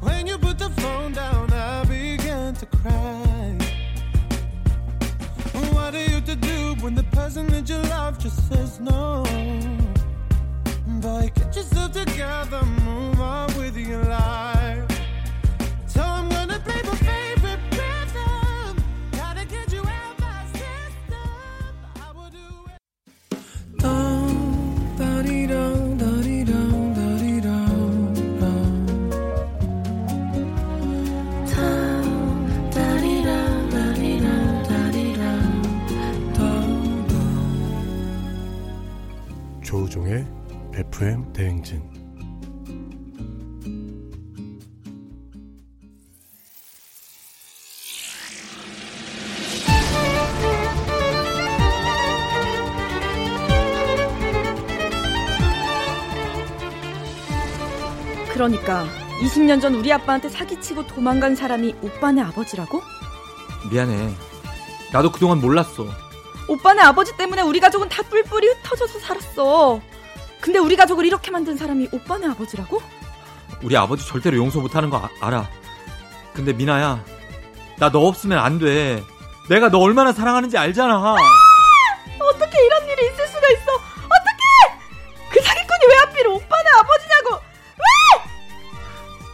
When 0.00 0.26
you 0.26 0.38
put 0.38 0.58
the 0.58 0.70
phone 0.70 1.12
down, 1.12 1.52
I 1.52 1.84
began 1.84 2.54
to 2.54 2.66
cry. 2.66 3.56
What 5.72 5.94
you 5.94 6.20
to 6.20 6.36
do 6.36 6.74
when 6.82 6.94
the 6.94 7.04
person 7.12 7.46
that 7.48 7.68
you 7.68 7.78
love 7.78 8.18
just 8.18 8.48
says 8.48 8.80
no? 8.80 9.24
Boy, 11.00 11.30
Get 11.34 11.56
yourself 11.56 11.92
together, 11.92 12.62
move 12.84 13.20
on 13.20 13.48
with 13.56 13.76
your 13.76 14.04
life. 14.04 14.59
그러니까 58.44 58.86
20년 59.20 59.60
전 59.60 59.74
우리 59.74 59.92
아빠한테 59.92 60.30
사기치고 60.30 60.86
도망간 60.86 61.36
사람이 61.36 61.74
오빠네 61.82 62.22
아버지라고? 62.22 62.82
미안해. 63.70 64.14
나도 64.94 65.12
그동안 65.12 65.42
몰랐어. 65.42 65.86
오빠네 66.48 66.80
아버지 66.80 67.14
때문에 67.18 67.42
우리 67.42 67.60
가족은 67.60 67.90
다 67.90 68.02
뿔뿔이 68.02 68.46
흩어져서 68.46 68.98
살았어. 68.98 69.82
근데 70.40 70.58
우리 70.58 70.74
가족을 70.74 71.04
이렇게 71.04 71.30
만든 71.30 71.58
사람이 71.58 71.90
오빠네 71.92 72.28
아버지라고? 72.28 72.80
우리 73.62 73.76
아버지 73.76 74.06
절대로 74.06 74.38
용서 74.38 74.58
못하는 74.58 74.88
거 74.88 74.96
아- 74.96 75.10
알아. 75.20 75.46
근데 76.32 76.54
미나야, 76.54 77.04
나 77.78 77.90
너 77.90 77.98
없으면 78.06 78.38
안 78.38 78.58
돼. 78.58 79.04
내가 79.50 79.68
너 79.68 79.80
얼마나 79.80 80.14
사랑하는지 80.14 80.56
알잖아. 80.56 81.14
어떻게 82.18 82.64
이런 82.64 82.88
일이 82.88 83.04
있을 83.12 83.26
수가 83.28 83.48
있어? 83.50 83.89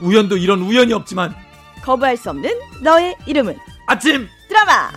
우연도 0.07 0.37
이런 0.37 0.61
우연이 0.61 0.93
없지만 0.93 1.35
거부할 1.83 2.17
수 2.17 2.31
없는 2.31 2.51
너의 2.83 3.17
이름은 3.27 3.57
아침 3.87 4.29
드라마. 4.49 4.91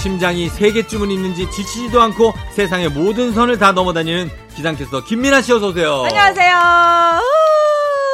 심장이 0.00 0.48
세 0.48 0.70
개쯤은 0.72 1.10
있는지 1.10 1.50
지치지도 1.50 2.00
않고 2.00 2.32
세상의 2.52 2.90
모든 2.90 3.32
선을 3.32 3.58
다 3.58 3.72
넘어다니는 3.72 4.30
기상캐스터 4.54 5.04
김민아 5.04 5.40
씨 5.42 5.52
어서 5.52 5.68
오세요. 5.68 6.04
안녕하세요. 6.04 6.54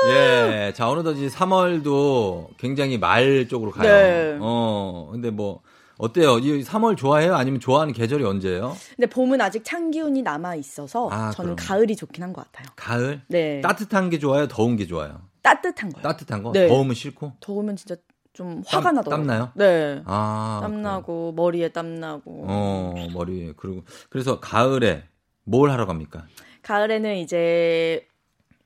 예, 0.09 0.73
자 0.75 0.89
어느덧 0.89 1.13
이제 1.13 1.29
3월도 1.29 2.49
굉장히 2.59 2.99
말 2.99 3.47
쪽으로 3.49 3.71
가요. 3.71 3.89
네. 3.89 4.37
어, 4.41 5.09
근데 5.13 5.31
뭐 5.31 5.61
어때요? 5.99 6.39
이 6.39 6.63
3월 6.65 6.97
좋아해요? 6.97 7.35
아니면 7.37 7.61
좋아하는 7.61 7.93
계절이 7.93 8.25
언제예요? 8.25 8.77
근데 8.97 9.07
봄은 9.09 9.41
아직 9.41 9.65
찬 9.65 9.91
기운이 9.91 10.23
남아 10.23 10.57
있어서 10.57 11.09
아, 11.11 11.31
저는 11.31 11.55
그럼. 11.57 11.67
가을이 11.69 11.95
좋긴 11.97 12.23
한 12.23 12.33
것 12.33 12.45
같아요. 12.51 12.67
가을? 12.77 13.23
네. 13.29 13.61
따뜻한 13.61 14.11
게 14.11 14.19
좋아요? 14.19 14.49
더운 14.49 14.77
게 14.77 14.87
좋아요? 14.87 15.21
따뜻한 15.43 15.91
거요. 15.91 16.03
따뜻한 16.03 16.43
거? 16.43 16.53
네. 16.53 16.67
더우면 16.69 16.95
싫고? 16.95 17.35
더우면 17.41 17.77
진짜 17.77 17.95
좀 18.33 18.63
화가 18.67 18.83
땀- 18.87 18.95
나더라고요. 18.97 19.27
땀 19.27 19.27
나요? 19.27 19.53
네. 19.55 20.03
아, 20.07 20.59
땀 20.63 20.73
그래요. 20.73 20.83
나고 20.83 21.33
머리에 21.33 21.69
땀 21.69 21.95
나고. 21.95 22.45
어, 22.49 22.95
머리에. 23.13 23.53
그리고, 23.57 23.85
그래서 24.11 24.41
가을에 24.41 25.05
뭘 25.45 25.71
하러 25.71 25.87
갑니까? 25.87 26.27
가을에는 26.63 27.17
이제 27.17 28.09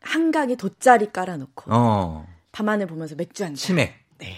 한강에 0.00 0.54
돗자리 0.56 1.12
깔아놓고 1.12 1.64
어, 1.74 2.26
밤하늘 2.52 2.86
보면서 2.86 3.14
맥주 3.16 3.44
한 3.44 3.50
잔. 3.50 3.56
치맥. 3.56 3.92
네. 4.18 4.36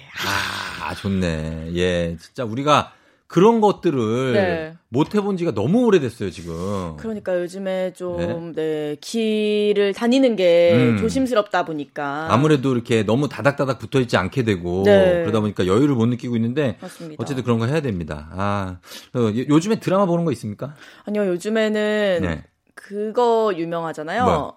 아, 0.83 0.95
좋네. 0.95 1.70
예, 1.74 2.16
진짜 2.20 2.45
우리가 2.45 2.93
그런 3.26 3.61
것들을 3.61 4.33
네. 4.33 4.74
못 4.89 5.14
해본 5.14 5.37
지가 5.37 5.53
너무 5.55 5.85
오래됐어요, 5.87 6.31
지금. 6.33 6.97
그러니까 6.97 7.39
요즘에 7.41 7.93
좀, 7.93 8.53
네, 8.55 8.97
길을 9.01 9.95
다니는 9.95 10.35
게 10.35 10.72
음. 10.74 10.97
조심스럽다 10.99 11.64
보니까. 11.64 12.26
아무래도 12.33 12.72
이렇게 12.74 13.05
너무 13.05 13.28
다닥다닥 13.28 13.78
붙어 13.78 14.01
있지 14.01 14.16
않게 14.16 14.43
되고 14.43 14.83
네. 14.85 15.20
그러다 15.22 15.39
보니까 15.41 15.66
여유를 15.66 15.95
못 15.95 16.07
느끼고 16.07 16.35
있는데 16.37 16.76
맞습니다. 16.81 17.22
어쨌든 17.22 17.45
그런 17.45 17.59
거 17.61 17.66
해야 17.66 17.81
됩니다. 17.81 18.28
아, 18.33 18.78
어, 19.14 19.18
요- 19.20 19.47
요즘에 19.49 19.78
드라마 19.78 20.07
보는 20.07 20.24
거 20.24 20.33
있습니까? 20.33 20.74
아니요, 21.05 21.26
요즘에는 21.28 22.18
네. 22.22 22.45
그거 22.74 23.53
유명하잖아요. 23.55 24.24
뭐요? 24.24 24.57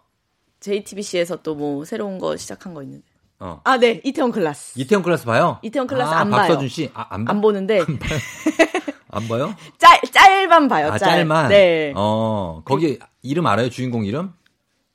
JTBC에서 0.61 1.43
또 1.43 1.53
뭐 1.53 1.85
새로운 1.85 2.17
거 2.17 2.35
시작한 2.37 2.73
거 2.73 2.81
있는데. 2.81 3.05
어. 3.43 3.59
아, 3.65 3.77
네, 3.77 3.99
이태원 4.05 4.31
클라스. 4.31 4.79
이태원 4.79 5.03
클래스 5.03 5.25
봐요? 5.25 5.59
이태원 5.63 5.85
클래스 5.85 6.09
아, 6.09 6.19
안 6.21 6.29
봐요. 6.29 6.41
박서준 6.43 6.69
씨, 6.69 6.89
아, 6.93 7.07
안, 7.09 7.25
봐? 7.25 7.31
안 7.33 7.41
보는데 7.41 7.81
안 9.11 9.27
봐요? 9.27 9.53
짤 9.77 9.99
짤만 10.11 10.69
봐요. 10.69 10.87
아, 10.87 10.97
짤. 10.97 11.09
짤만? 11.09 11.49
네. 11.49 11.91
어, 11.93 12.61
거기 12.63 12.99
이름 13.21 13.45
알아요? 13.47 13.69
주인공 13.69 14.05
이름? 14.05 14.31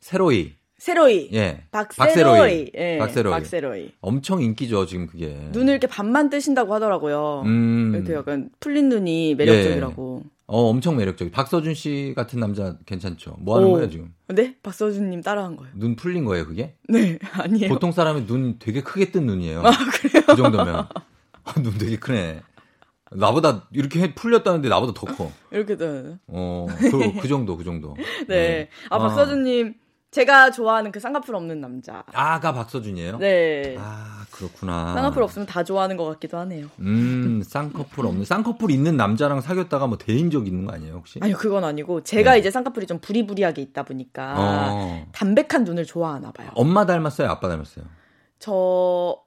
새로이. 0.01 0.55
새로이. 0.79 1.29
예. 1.35 1.65
박새로이. 1.71 2.71
예, 2.75 2.97
박새로이. 2.99 3.33
박새로이. 3.33 3.93
엄청 4.01 4.41
인기죠, 4.41 4.87
지금 4.87 5.09
그게. 5.09 5.37
눈을 5.51 5.73
이렇게 5.73 5.87
반만 5.87 6.31
뜨신다고 6.31 6.73
하더라고요. 6.73 7.43
음. 7.45 7.93
이렇게 7.95 8.15
약간 8.15 8.49
풀린 8.61 8.89
눈이 8.89 9.35
매력적이라고. 9.35 10.23
어, 10.51 10.63
엄청 10.71 10.97
매력적이. 10.97 11.31
박서준 11.31 11.75
씨 11.75 12.15
같은 12.17 12.41
남자 12.41 12.77
괜찮죠? 12.87 13.37
뭐 13.39 13.57
하는 13.57 13.69
오. 13.69 13.73
거예요, 13.73 13.91
지금? 13.91 14.15
네? 14.29 14.57
박서준님 14.63 15.21
따라한 15.23 15.57
거예요. 15.57 15.71
눈 15.77 15.95
풀린 15.95 16.25
거예요, 16.25 16.47
그게? 16.47 16.75
네, 16.89 17.19
아니에요. 17.35 17.69
보통 17.69 17.93
사람이 17.93 18.27
눈 18.27 18.59
되게 18.59 18.81
크게 18.83 19.11
뜬 19.13 19.27
눈이에요. 19.27 19.61
아, 19.61 19.71
그래요? 19.71 20.25
그 20.27 20.37
정도면. 20.37 20.89
아, 21.45 21.55
눈 21.63 21.77
되게 21.77 21.97
크네. 21.97 22.41
나보다 23.11 23.69
이렇게 23.73 24.01
해- 24.01 24.15
풀렸다는데 24.15 24.69
나보다 24.71 24.93
더 24.95 25.07
커. 25.15 25.31
이렇게 25.51 25.77
돼. 25.77 26.17
어, 26.29 26.67
그, 26.79 27.21
그 27.21 27.29
정도, 27.29 27.57
그 27.59 27.65
정도. 27.65 27.95
네. 28.27 28.71
아, 28.91 28.97
아. 28.97 28.99
박서준님, 28.99 29.75
제가 30.11 30.51
좋아하는 30.51 30.93
그 30.93 31.01
쌍꺼풀 31.01 31.35
없는 31.35 31.61
남자. 31.61 32.05
아가 32.15 32.53
박서준이에요? 32.55 33.19
네. 33.19 33.77
아, 33.79 34.18
그렇구나. 34.31 34.95
쌍꺼풀 34.95 35.23
없으면 35.23 35.47
다 35.47 35.65
좋아하는 35.65 35.97
것 35.97 36.05
같기도 36.05 36.39
하네요. 36.39 36.67
음, 36.81 37.43
쌍꺼풀 37.45 38.07
없는. 38.07 38.25
쌍꺼풀 38.25 38.71
있는 38.71 38.97
남자랑 38.97 39.41
사귀었다가 39.41 39.87
뭐 39.87 39.99
대인 39.99 40.31
적 40.31 40.47
있는 40.47 40.67
거 40.67 40.73
아니에요, 40.73 40.95
혹시? 40.95 41.19
아니요, 41.23 41.37
그건 41.37 41.65
아니고, 41.65 42.03
제가 42.05 42.33
네. 42.33 42.39
이제 42.41 42.51
쌍꺼풀이 42.51 42.87
좀 42.87 42.99
부리부리하게 43.01 43.63
있다 43.63 43.83
보니까, 43.83 44.35
어. 44.39 45.07
담백한 45.13 45.65
눈을 45.65 45.85
좋아하나 45.85 46.31
봐요. 46.33 46.51
엄마 46.55 46.87
닮았어요? 46.87 47.29
아빠 47.29 47.49
닮았어요? 47.49 47.85
저, 48.39 49.19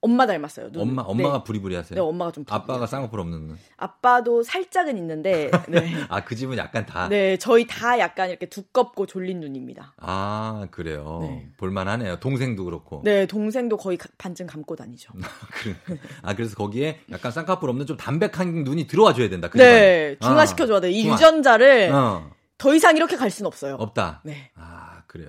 엄마 0.00 0.26
닮았어요. 0.26 0.70
눈. 0.70 0.82
엄마, 0.82 1.02
엄마가 1.02 1.38
네. 1.38 1.44
부리부리 1.44 1.74
하세요? 1.74 1.96
네, 1.96 2.00
엄마가 2.00 2.30
좀. 2.30 2.44
아빠가 2.46 2.60
부리부리하세요. 2.66 2.86
쌍꺼풀 2.86 3.18
없는 3.20 3.48
눈. 3.48 3.58
아빠도 3.76 4.44
살짝은 4.44 4.96
있는데, 4.96 5.50
네. 5.68 5.92
아, 6.08 6.22
그 6.24 6.36
집은 6.36 6.56
약간 6.56 6.86
다. 6.86 7.08
네, 7.08 7.36
저희 7.36 7.66
다 7.66 7.98
약간 7.98 8.30
이렇게 8.30 8.46
두껍고 8.46 9.06
졸린 9.06 9.40
눈입니다. 9.40 9.94
아, 9.96 10.68
그래요. 10.70 11.18
네. 11.22 11.48
볼만하네요. 11.56 12.20
동생도 12.20 12.64
그렇고. 12.64 13.02
네, 13.04 13.26
동생도 13.26 13.76
거의 13.76 13.96
가- 13.96 14.08
반쯤 14.18 14.46
감고 14.46 14.76
다니죠. 14.76 15.12
그래. 15.50 15.74
아, 16.22 16.34
그래서 16.34 16.54
거기에 16.54 17.00
약간 17.10 17.32
쌍꺼풀 17.32 17.68
없는 17.68 17.86
좀 17.86 17.96
담백한 17.96 18.62
눈이 18.64 18.86
들어와 18.86 19.12
줘야 19.14 19.28
된다. 19.28 19.48
그 19.48 19.58
네, 19.58 20.14
집안에. 20.14 20.30
중화시켜줘야 20.30 20.80
돼요. 20.80 20.92
이 20.92 21.02
중화. 21.02 21.14
유전자를 21.14 21.90
어, 21.92 22.30
더 22.56 22.72
이상 22.74 22.96
이렇게 22.96 23.16
갈 23.16 23.30
수는 23.30 23.48
없어요. 23.48 23.74
없다. 23.80 24.20
네. 24.24 24.50
아, 24.54 24.87
그래요. 25.08 25.28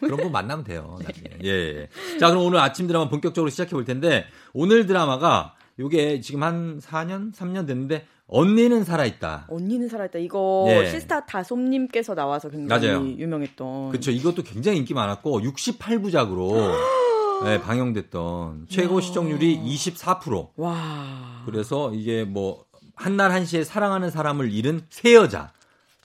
그런 0.00 0.16
분 0.16 0.32
만나면 0.32 0.64
돼요. 0.64 0.98
나중에. 1.04 1.28
예, 1.44 1.48
예. 1.48 1.88
자, 2.18 2.30
그럼 2.30 2.44
오늘 2.44 2.58
아침 2.58 2.88
드라마 2.88 3.08
본격적으로 3.08 3.50
시작해 3.50 3.70
볼 3.70 3.84
텐데, 3.84 4.24
오늘 4.52 4.86
드라마가 4.86 5.54
요게 5.78 6.20
지금 6.22 6.42
한 6.42 6.80
4년, 6.80 7.32
3년 7.32 7.66
됐는데, 7.66 8.06
언니는 8.26 8.84
살아있다. 8.84 9.46
언니는 9.48 9.88
살아있다. 9.88 10.18
이거 10.20 10.66
예. 10.68 10.86
시스타 10.88 11.26
다솜님께서 11.26 12.14
나와서 12.14 12.48
굉장히 12.48 12.88
맞아요. 12.88 13.06
유명했던. 13.06 13.90
그렇죠. 13.90 14.10
이것도 14.10 14.42
굉장히 14.42 14.78
인기 14.78 14.94
많았고, 14.94 15.40
68부작으로 15.42 16.74
네, 17.44 17.60
방영됐던 17.60 18.66
최고 18.68 19.00
시청률이 19.00 19.58
24%. 19.58 20.50
와. 20.56 21.42
그래서 21.44 21.92
이게 21.92 22.24
뭐 22.24 22.64
한날 22.94 23.32
한시에 23.32 23.64
사랑하는 23.64 24.10
사람을 24.10 24.52
잃은 24.52 24.82
새 24.90 25.14
여자 25.14 25.52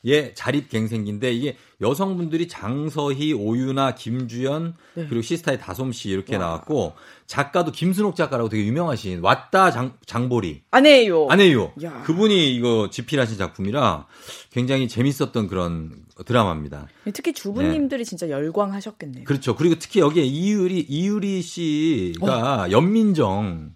의 0.07 0.35
자립갱생기인데 0.35 1.33
이게 1.33 1.57
여성분들이 1.81 2.47
장서희, 2.47 3.33
오유나, 3.33 3.95
김주연 3.95 4.75
네. 4.93 5.07
그리고 5.07 5.23
시스타의 5.23 5.59
다솜 5.59 5.91
씨 5.93 6.09
이렇게 6.09 6.37
나왔고 6.37 6.93
작가도 7.25 7.71
김순옥 7.71 8.15
작가라고 8.15 8.49
되게 8.49 8.65
유명하신 8.65 9.21
왔다 9.21 9.71
장, 9.71 9.97
장보리 10.05 10.61
아내예요. 10.69 11.27
아내요. 11.29 11.73
야. 11.83 12.03
그분이 12.03 12.53
이거 12.55 12.89
집필하신 12.91 13.37
작품이라 13.37 14.05
굉장히 14.51 14.87
재밌었던 14.87 15.47
그런 15.47 16.05
드라마입니다. 16.23 16.87
특히 17.11 17.33
주부님들이 17.33 18.05
진짜 18.05 18.29
열광하셨겠네요. 18.29 19.23
그렇죠. 19.23 19.55
그리고 19.55 19.75
특히 19.79 20.01
여기에 20.01 20.23
이유리 20.23 20.81
이유리 20.81 21.41
씨가 21.41 22.65
어. 22.65 22.71
연민정 22.71 23.73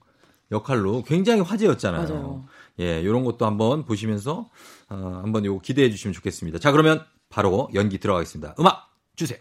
역할로 0.52 1.04
굉장히 1.04 1.42
화제였잖아요. 1.42 2.08
맞아요. 2.08 2.46
예, 2.80 3.04
요런 3.04 3.24
것도 3.24 3.46
한번 3.46 3.84
보시면서 3.84 4.50
어, 4.90 5.20
한번 5.24 5.46
요거 5.46 5.62
기대해 5.62 5.90
주시면 5.90 6.14
좋겠습니다. 6.14 6.60
자, 6.60 6.72
그러면 6.72 7.04
바로 7.30 7.70
연기 7.74 8.00
들어가겠습니다. 8.00 8.56
음악 8.60 8.90
주세요. 9.16 9.40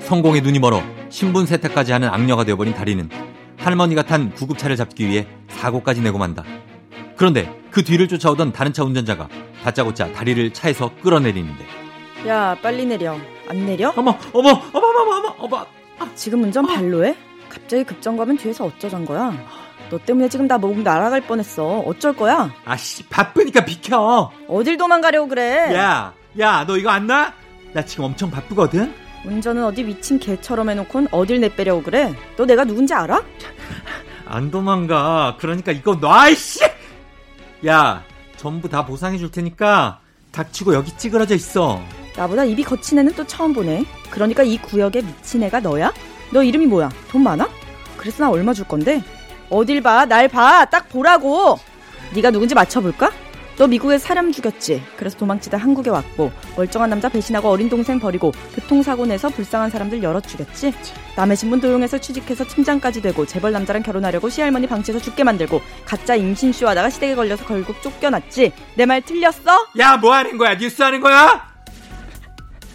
성공의 0.00 0.40
눈이 0.42 0.58
멀어 0.58 0.82
신분 1.10 1.46
세탁까지 1.46 1.92
하는 1.92 2.08
악녀가 2.08 2.44
되어버린 2.44 2.74
다리는 2.74 3.08
할머니가 3.58 4.02
탄 4.02 4.32
구급차를 4.34 4.76
잡기 4.76 5.06
위해 5.08 5.26
사고까지 5.48 6.00
내고 6.00 6.18
만다. 6.18 6.44
그런데 7.16 7.60
그 7.70 7.82
뒤를 7.82 8.08
쫓아오던 8.08 8.52
다른 8.52 8.72
차 8.72 8.84
운전자가 8.84 9.28
다짜고짜 9.62 10.12
다리를 10.12 10.52
차에서 10.52 10.90
끌어내리는데 11.02 11.64
야, 12.26 12.56
빨리 12.62 12.86
내려. 12.86 13.16
안 13.48 13.66
내려? 13.66 13.92
어머 13.96 14.16
어머 14.32 14.50
어머 14.72 14.86
어머 14.88 15.16
어머 15.16 15.34
어머 15.38 15.66
지금 16.14 16.42
운전 16.44 16.66
발로 16.66 17.04
해? 17.04 17.16
갑자기 17.58 17.84
급정거하면 17.84 18.36
뒤에서 18.38 18.64
어쩌잔 18.64 19.04
거야? 19.04 19.32
너 19.90 19.98
때문에 19.98 20.28
지금 20.28 20.46
나목 20.46 20.78
날아갈 20.80 21.22
뻔했어. 21.22 21.80
어쩔 21.80 22.14
거야? 22.14 22.50
아씨 22.64 23.04
바쁘니까 23.04 23.64
비켜. 23.64 24.30
어딜 24.48 24.76
도망가려고 24.76 25.28
그래? 25.28 25.74
야, 25.74 26.12
야, 26.38 26.64
너 26.66 26.76
이거 26.76 26.90
안 26.90 27.06
나? 27.06 27.32
나 27.72 27.84
지금 27.84 28.04
엄청 28.04 28.30
바쁘거든? 28.30 28.92
운전은 29.24 29.64
어디 29.64 29.82
미친 29.82 30.18
개처럼 30.18 30.70
해놓곤 30.70 31.08
어딜 31.10 31.40
내빼려고 31.40 31.82
그래? 31.82 32.14
너 32.36 32.46
내가 32.46 32.64
누군지 32.64 32.94
알아? 32.94 33.22
안 34.26 34.50
도망가. 34.50 35.36
그러니까 35.38 35.72
이거 35.72 35.96
놔, 35.96 36.28
이씨! 36.28 36.60
야, 37.66 38.04
전부 38.36 38.68
다 38.68 38.84
보상해 38.86 39.18
줄 39.18 39.30
테니까 39.30 40.00
닥치고 40.32 40.74
여기 40.74 40.96
찌그러져 40.96 41.34
있어. 41.34 41.82
나보다 42.16 42.44
입이 42.44 42.62
거친 42.64 42.98
애는 42.98 43.14
또 43.14 43.26
처음 43.26 43.52
보네. 43.52 43.84
그러니까 44.10 44.42
이 44.42 44.58
구역에 44.58 45.02
미친 45.02 45.42
애가 45.42 45.60
너야? 45.60 45.92
너 46.30 46.42
이름이 46.42 46.66
뭐야? 46.66 46.90
돈 47.10 47.22
많아? 47.22 47.48
그래서 47.96 48.22
나 48.24 48.30
얼마 48.30 48.52
줄 48.52 48.66
건데? 48.66 49.02
어딜 49.50 49.80
봐? 49.82 50.04
날 50.04 50.28
봐. 50.28 50.64
딱 50.66 50.88
보라고. 50.88 51.58
네가 52.14 52.30
누군지 52.30 52.54
맞춰볼까? 52.54 53.10
너 53.56 53.66
미국에 53.66 53.98
사람 53.98 54.30
죽였지. 54.30 54.80
그래서 54.96 55.16
도망치다 55.18 55.56
한국에 55.56 55.90
왔고 55.90 56.30
멀쩡한 56.56 56.88
남자 56.90 57.08
배신하고 57.08 57.48
어린 57.48 57.68
동생 57.68 57.98
버리고 57.98 58.32
교통사고 58.54 59.04
내서 59.04 59.28
불쌍한 59.30 59.70
사람들 59.70 60.00
여럿 60.02 60.20
죽였지. 60.28 60.72
남의 61.16 61.36
신분 61.36 61.60
도용해서 61.60 61.98
취직해서 61.98 62.44
팀장까지 62.44 63.02
되고 63.02 63.26
재벌 63.26 63.50
남자랑 63.50 63.82
결혼하려고 63.82 64.28
시할머니 64.28 64.68
방치해서 64.68 65.02
죽게 65.02 65.24
만들고 65.24 65.60
가짜 65.84 66.14
임신 66.14 66.52
쇼 66.52 66.68
하다가 66.68 66.88
시댁에 66.90 67.16
걸려서 67.16 67.44
결국 67.46 67.82
쫓겨났지. 67.82 68.52
내 68.76 68.86
말 68.86 69.02
틀렸어? 69.02 69.66
야, 69.80 69.96
뭐 69.96 70.14
하는 70.14 70.38
거야? 70.38 70.56
뉴스 70.56 70.80
하는 70.82 71.00
거야? 71.00 71.48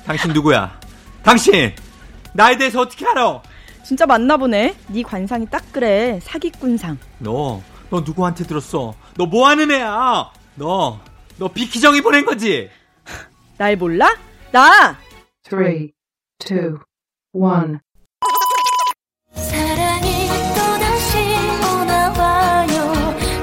당신 0.06 0.34
누구야? 0.34 0.78
당신! 1.24 1.74
나에 2.34 2.58
대해서 2.58 2.82
어떻게 2.82 3.06
알아? 3.08 3.42
진짜 3.84 4.06
맞나 4.06 4.38
보네. 4.38 4.76
네 4.88 5.04
관상이 5.04 5.48
딱 5.50 5.64
그래. 5.72 6.20
사기꾼상. 6.24 6.98
너, 7.20 7.62
너 7.90 8.00
누구한테 8.02 8.44
들었어? 8.46 8.96
너 9.18 9.26
뭐 9.26 9.48
하는 9.48 9.70
애야? 9.72 10.32
너, 10.56 11.00
너 11.38 11.48
비키정이 11.50 12.02
보낸 12.02 12.26
거지? 12.26 12.70
날 13.58 13.76
몰라? 13.76 14.16
나! 14.52 14.98
three, 15.44 15.92
two, 16.40 16.80
one. 17.34 17.80
사랑이 19.36 20.28
또다시 20.56 21.18
오나봐요 21.82 22.94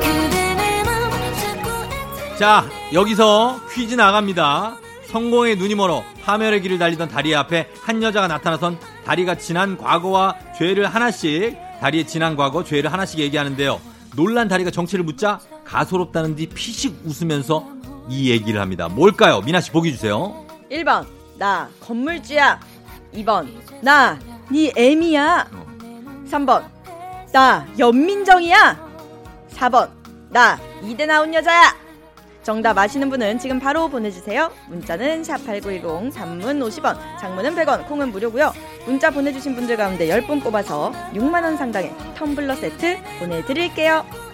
그대 0.01 0.55
내맘 0.55 1.11
자꾸 1.41 2.37
자, 2.39 2.65
여기서 2.93 3.61
퀴즈 3.73 3.95
나갑니다. 3.95 4.77
성공의 5.11 5.57
눈이 5.57 5.75
멀어 5.75 6.05
파멸의 6.23 6.63
길을 6.63 6.79
달리던 6.79 7.09
다리 7.09 7.35
앞에 7.35 7.69
한 7.83 8.01
여자가 8.03 8.29
나타나선 8.29 8.79
다리가 9.05 9.35
지난 9.37 9.77
과거와 9.77 10.37
죄를 10.57 10.87
하나씩 10.87 11.57
다리의 11.81 12.07
지난 12.07 12.37
과거, 12.37 12.63
죄를 12.63 12.93
하나씩 12.93 13.19
얘기하는데요. 13.19 13.81
놀란 14.15 14.47
다리가 14.49 14.71
정체를 14.71 15.05
묻자 15.05 15.41
가소롭다는 15.65 16.37
뒤 16.37 16.47
피식 16.47 17.01
웃으면서 17.05 17.67
이 18.09 18.31
얘기를 18.31 18.61
합니다. 18.61 18.89
뭘까요? 18.89 19.41
미나 19.41 19.61
씨 19.61 19.71
보기 19.71 19.93
주세요. 19.93 20.47
1번. 20.71 21.07
나 21.39 21.69
건물주야. 21.81 22.61
2번. 23.15 23.49
나네 23.83 24.73
애미야. 24.77 25.49
3번. 26.31 26.65
나 27.33 27.67
연민정이야. 27.79 28.89
4번. 29.55 29.91
나 30.29 30.59
이대 30.85 31.07
나온 31.07 31.33
여자야. 31.33 31.75
정답 32.43 32.79
아시는 32.79 33.11
분은 33.11 33.39
지금 33.39 33.61
바로 33.61 33.89
보내주세요. 33.89 34.51
문자는 34.69 35.23
샵8910, 35.23 36.15
단문 36.15 36.61
50원, 36.61 36.97
장문은 37.21 37.55
100원, 37.55 37.87
콩은 37.87 38.11
무료고요. 38.13 38.53
문자 38.87 39.11
보내주신 39.11 39.55
분들 39.55 39.77
가운데 39.77 40.09
10분 40.09 40.43
뽑아서 40.43 40.93
6만원 41.13 41.57
상당의 41.57 41.95
텀블러 42.17 42.57
세트 42.57 42.99
보내드릴게요. 43.19 44.30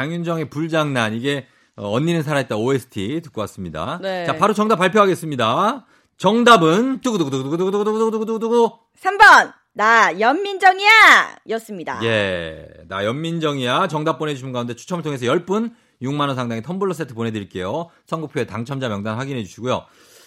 장윤정의 0.00 0.48
불장난 0.48 1.12
이게 1.12 1.46
어, 1.76 1.90
언니는 1.94 2.22
살아있다 2.22 2.56
OST 2.56 3.20
듣고 3.22 3.42
왔습니다. 3.42 3.98
네. 4.00 4.24
자, 4.24 4.36
바로 4.36 4.54
정답 4.54 4.76
발표하겠습니다. 4.76 5.84
정답은 6.16 7.00
두구두구두구두구두구두구두구두구 7.02 8.78
3번. 8.98 9.52
나 9.72 10.18
연민정이야. 10.18 11.36
였습니다. 11.50 12.00
예, 12.02 12.66
나 12.88 13.04
연민정이야. 13.04 13.88
정답 13.88 14.18
보내주신 14.18 14.52
가운데 14.52 14.74
추첨을 14.74 15.02
통해서 15.04 15.26
10분 15.26 15.72
6만원 16.02 16.34
상당의 16.34 16.62
텀블러 16.62 16.94
세트 16.94 17.14
보내드릴게요. 17.14 17.90
선곡표에 18.06 18.46
당첨자 18.46 18.88
명단 18.88 19.16
확인해 19.16 19.44
주시고요. 19.44 19.84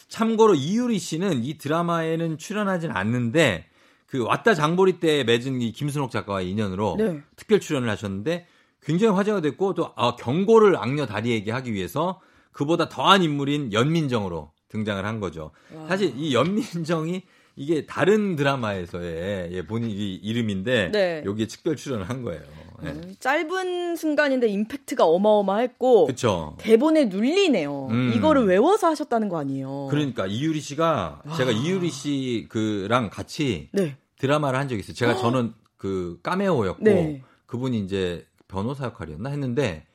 참고로 0.07 0.53
이유리 0.53 0.99
씨는 0.99 1.43
이 1.43 1.57
드라마에는 1.57 2.37
출연하진 2.37 2.91
않는데 2.91 3.65
그 4.05 4.23
왔다 4.23 4.53
장보리 4.53 4.99
때 4.99 5.23
맺은 5.23 5.61
이 5.61 5.71
김순옥 5.71 6.11
작가와의 6.11 6.49
인연으로 6.51 6.95
네. 6.99 7.21
특별 7.35 7.59
출연을 7.59 7.89
하셨는데 7.89 8.47
굉장히 8.85 9.15
화제가 9.15 9.41
됐고 9.41 9.73
또 9.73 9.91
아, 9.95 10.15
경고를 10.15 10.77
악녀 10.77 11.05
다리에게 11.05 11.51
하기 11.51 11.73
위해서 11.73 12.19
그보다 12.51 12.89
더한 12.89 13.23
인물인 13.23 13.73
연민정으로 13.73 14.51
등장을 14.69 15.03
한 15.05 15.19
거죠. 15.19 15.51
사실 15.87 16.13
이 16.15 16.33
연민정이 16.33 17.23
이게 17.55 17.85
다른 17.85 18.35
드라마에서의 18.35 19.49
예, 19.51 19.65
본인 19.65 19.91
이 19.91 20.15
이름인데 20.15 20.89
네. 20.91 21.23
여기에 21.25 21.47
특별 21.47 21.75
출연을 21.75 22.09
한 22.09 22.23
거예요. 22.23 22.41
예. 22.83 22.87
음, 22.87 23.15
짧은 23.19 23.95
순간인데 23.95 24.47
임팩트가 24.47 25.05
어마어마했고 25.05 26.05
그렇죠. 26.07 26.55
대본에 26.57 27.05
눌리네요. 27.05 27.87
음. 27.91 28.13
이거를 28.15 28.45
외워서 28.45 28.87
하셨다는 28.87 29.29
거 29.29 29.37
아니에요? 29.37 29.87
그러니까 29.89 30.25
이유리 30.25 30.59
씨가 30.59 31.21
제가 31.37 31.51
이유리 31.51 31.89
씨 31.91 32.47
그랑 32.49 33.09
같이 33.09 33.69
네. 33.71 33.95
드라마를 34.17 34.57
한 34.59 34.67
적이 34.67 34.79
있어요. 34.79 34.95
제가 34.95 35.15
저는 35.15 35.53
그 35.77 36.19
까메오였고 36.23 36.83
네. 36.83 37.21
그분이 37.45 37.79
이제 37.79 38.25
변호사 38.53 38.85
역할이었나 38.85 39.29
했는데 39.31 39.85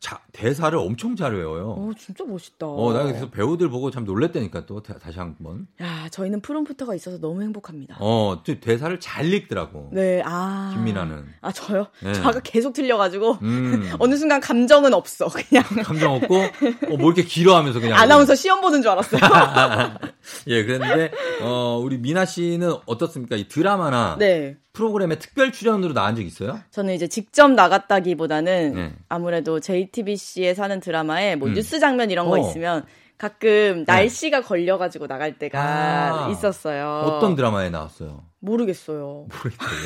자, 0.00 0.20
대사를 0.32 0.76
엄청 0.76 1.16
잘 1.16 1.34
외워요. 1.34 1.70
어, 1.78 1.90
진짜 1.98 2.24
멋있다. 2.24 2.66
어, 2.66 2.92
나 2.92 3.04
그래서 3.04 3.30
배우들 3.30 3.70
보고 3.70 3.90
참 3.90 4.04
놀랬다니까 4.04 4.66
또 4.66 4.82
다- 4.82 4.98
다시 4.98 5.18
한 5.18 5.34
번. 5.42 5.66
야, 5.80 6.08
저희는 6.10 6.42
프롬프터가 6.42 6.94
있어서 6.94 7.18
너무 7.18 7.40
행복합니다. 7.40 7.96
어, 8.00 8.42
또 8.44 8.60
대사를 8.60 9.00
잘 9.00 9.32
읽더라고. 9.32 9.88
네, 9.94 10.20
아. 10.22 10.72
김민아는. 10.74 11.24
아, 11.40 11.52
저요? 11.52 11.86
네. 12.02 12.12
저 12.12 12.28
아까 12.28 12.40
계속 12.40 12.74
틀려가지고. 12.74 13.38
음. 13.40 13.92
어느 13.98 14.16
순간 14.18 14.42
감정은 14.42 14.92
없어. 14.92 15.26
그냥. 15.28 15.64
감정 15.82 16.16
없고 16.16 16.36
어, 16.36 16.96
뭐 16.98 17.06
이렇게 17.10 17.22
길어 17.24 17.56
하면서 17.56 17.80
그냥 17.80 17.98
아나운서 17.98 18.34
시험 18.34 18.60
보는 18.60 18.82
줄 18.82 18.90
알았어요. 18.90 19.20
예, 20.48 20.64
그랬는데 20.64 21.12
어, 21.40 21.80
우리 21.82 21.96
미나 21.96 22.26
씨는 22.26 22.74
어떻습니까? 22.84 23.36
이 23.36 23.48
드라마나 23.48 24.16
네. 24.18 24.58
프로그램에 24.74 25.16
특별 25.18 25.52
출연으로 25.52 25.94
나간 25.94 26.16
적 26.16 26.22
있어요? 26.22 26.58
저는 26.72 26.94
이제 26.94 27.06
직접 27.06 27.50
나갔다기보다는 27.52 28.74
네. 28.74 28.92
아무래도 29.08 29.60
JTBC에 29.60 30.52
사는 30.54 30.78
드라마에 30.80 31.36
뭐 31.36 31.48
음. 31.48 31.54
뉴스 31.54 31.78
장면 31.78 32.10
이런 32.10 32.28
거 32.28 32.34
어. 32.34 32.38
있으면 32.38 32.84
가끔 33.16 33.84
날씨가 33.86 34.42
걸려가지고 34.42 35.06
나갈 35.06 35.38
때가 35.38 36.26
아. 36.26 36.28
있었어요. 36.30 37.04
어떤 37.06 37.36
드라마에 37.36 37.70
나왔어요? 37.70 38.24
모르겠어요. 38.40 39.28
모르겠어요. 39.30 39.78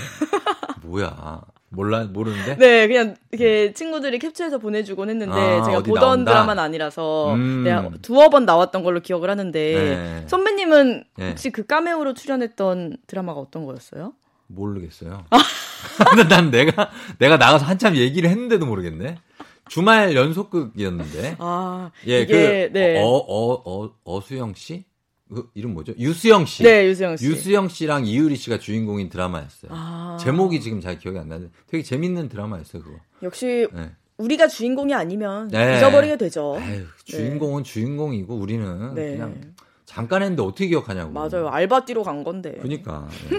뭐야? 0.82 1.43
몰라 1.68 2.05
모르는데. 2.05 2.57
네, 2.57 2.89
그냥 2.89 3.14
이렇게 3.30 3.74
친구들이 3.74 4.18
캡처해서 4.18 4.57
보내주곤 4.57 5.11
했는데 5.11 5.34
아, 5.34 5.62
제가 5.64 5.82
보던 5.82 6.01
나온다? 6.01 6.32
드라마는 6.32 6.62
아니라서 6.62 7.34
음. 7.34 7.62
내가 7.62 7.91
두어 8.01 8.30
번 8.30 8.47
나왔던 8.47 8.82
걸로 8.82 9.01
기억을 9.01 9.28
하는데 9.28 9.74
네. 9.74 10.24
선배님은 10.28 11.05
네. 11.18 11.28
혹시 11.28 11.51
그 11.51 11.66
까메오로 11.66 12.14
출연했던 12.14 12.97
드라마가 13.07 13.39
어떤 13.41 13.66
거였어요? 13.66 14.14
모르겠어요. 14.49 15.25
근데 16.11 16.29
난 16.29 16.51
내가 16.51 16.91
내가 17.19 17.37
나가서 17.37 17.65
한참 17.65 17.97
얘기를 17.97 18.29
했는데도 18.29 18.67
모르겠네. 18.67 19.17
주말 19.69 20.17
연속극이었는데. 20.17 21.37
아, 21.39 21.91
예, 22.07 22.23
이게, 22.23 22.71
그 22.73 22.73
네. 22.73 23.01
어, 23.01 23.07
어, 23.07 23.63
어, 23.65 23.91
어수영 24.05 24.55
씨? 24.55 24.85
그 25.33 25.51
이름 25.55 25.75
뭐죠? 25.75 25.93
유수영 25.99 26.47
씨. 26.47 26.63
네, 26.63 26.87
유수영 26.87 27.19
씨. 27.19 27.27
유수영 27.27 27.69
씨랑 27.69 28.07
이유리 28.07 28.37
씨가 28.37 28.59
주인공인 28.59 29.11
드라마였어요. 29.11 29.71
아. 29.75 30.17
제목이 30.21 30.61
지금 30.61 30.81
잘 30.81 30.99
기억이 30.99 31.19
안 31.19 31.29
나는데 31.29 31.53
되게 31.67 31.83
재밌는 31.83 32.31
드라마였어요, 32.31 32.83
그거. 32.83 32.97
역시 33.23 33.69
네. 33.73 33.91
우리가 34.17 34.49
주인공이 34.49 34.95
아니면 34.95 35.49
네. 35.49 35.77
잊어버리게 35.77 36.17
되죠. 36.17 36.57
아유, 36.59 36.85
주인공은 37.05 37.65
주인공이고 37.65 38.35
우리는 38.35 38.95
네. 38.95 39.13
그냥 39.13 39.55
잠깐 39.89 40.22
했는데 40.22 40.43
어떻게 40.43 40.66
기억하냐고. 40.66 41.12
맞아요. 41.12 41.49
알바 41.49 41.86
뛰러 41.86 42.03
간 42.03 42.22
건데. 42.22 42.53
그러니까. 42.59 43.09
예. 43.32 43.36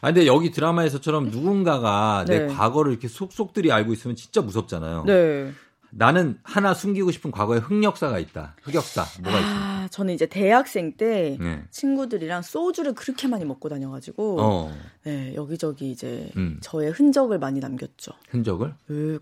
아 0.00 0.06
근데 0.12 0.24
여기 0.24 0.52
드라마에서처럼 0.52 1.30
누군가가 1.30 2.24
내 2.28 2.46
네. 2.46 2.46
과거를 2.46 2.92
이렇게 2.92 3.08
속속들이 3.08 3.72
알고 3.72 3.92
있으면 3.94 4.14
진짜 4.14 4.40
무섭잖아요. 4.40 5.02
네. 5.04 5.52
나는 5.90 6.38
하나 6.44 6.74
숨기고 6.74 7.10
싶은 7.10 7.32
과거의 7.32 7.60
흑역사가 7.60 8.20
있다. 8.20 8.54
흑역사 8.62 9.04
뭐가 9.22 9.38
있습니까? 9.40 9.64
아, 9.64 9.88
저는 9.90 10.14
이제 10.14 10.26
대학생 10.26 10.96
때 10.96 11.36
네. 11.40 11.64
친구들이랑 11.72 12.42
소주를 12.42 12.94
그렇게 12.94 13.26
많이 13.26 13.44
먹고 13.44 13.68
다녀가지고 13.68 14.40
어, 14.40 14.72
네, 15.02 15.34
여기저기 15.34 15.90
이제 15.90 16.30
음. 16.36 16.58
저의 16.62 16.92
흔적을 16.92 17.40
많이 17.40 17.58
남겼죠. 17.58 18.12
흔적을 18.28 18.74
으, 18.90 19.18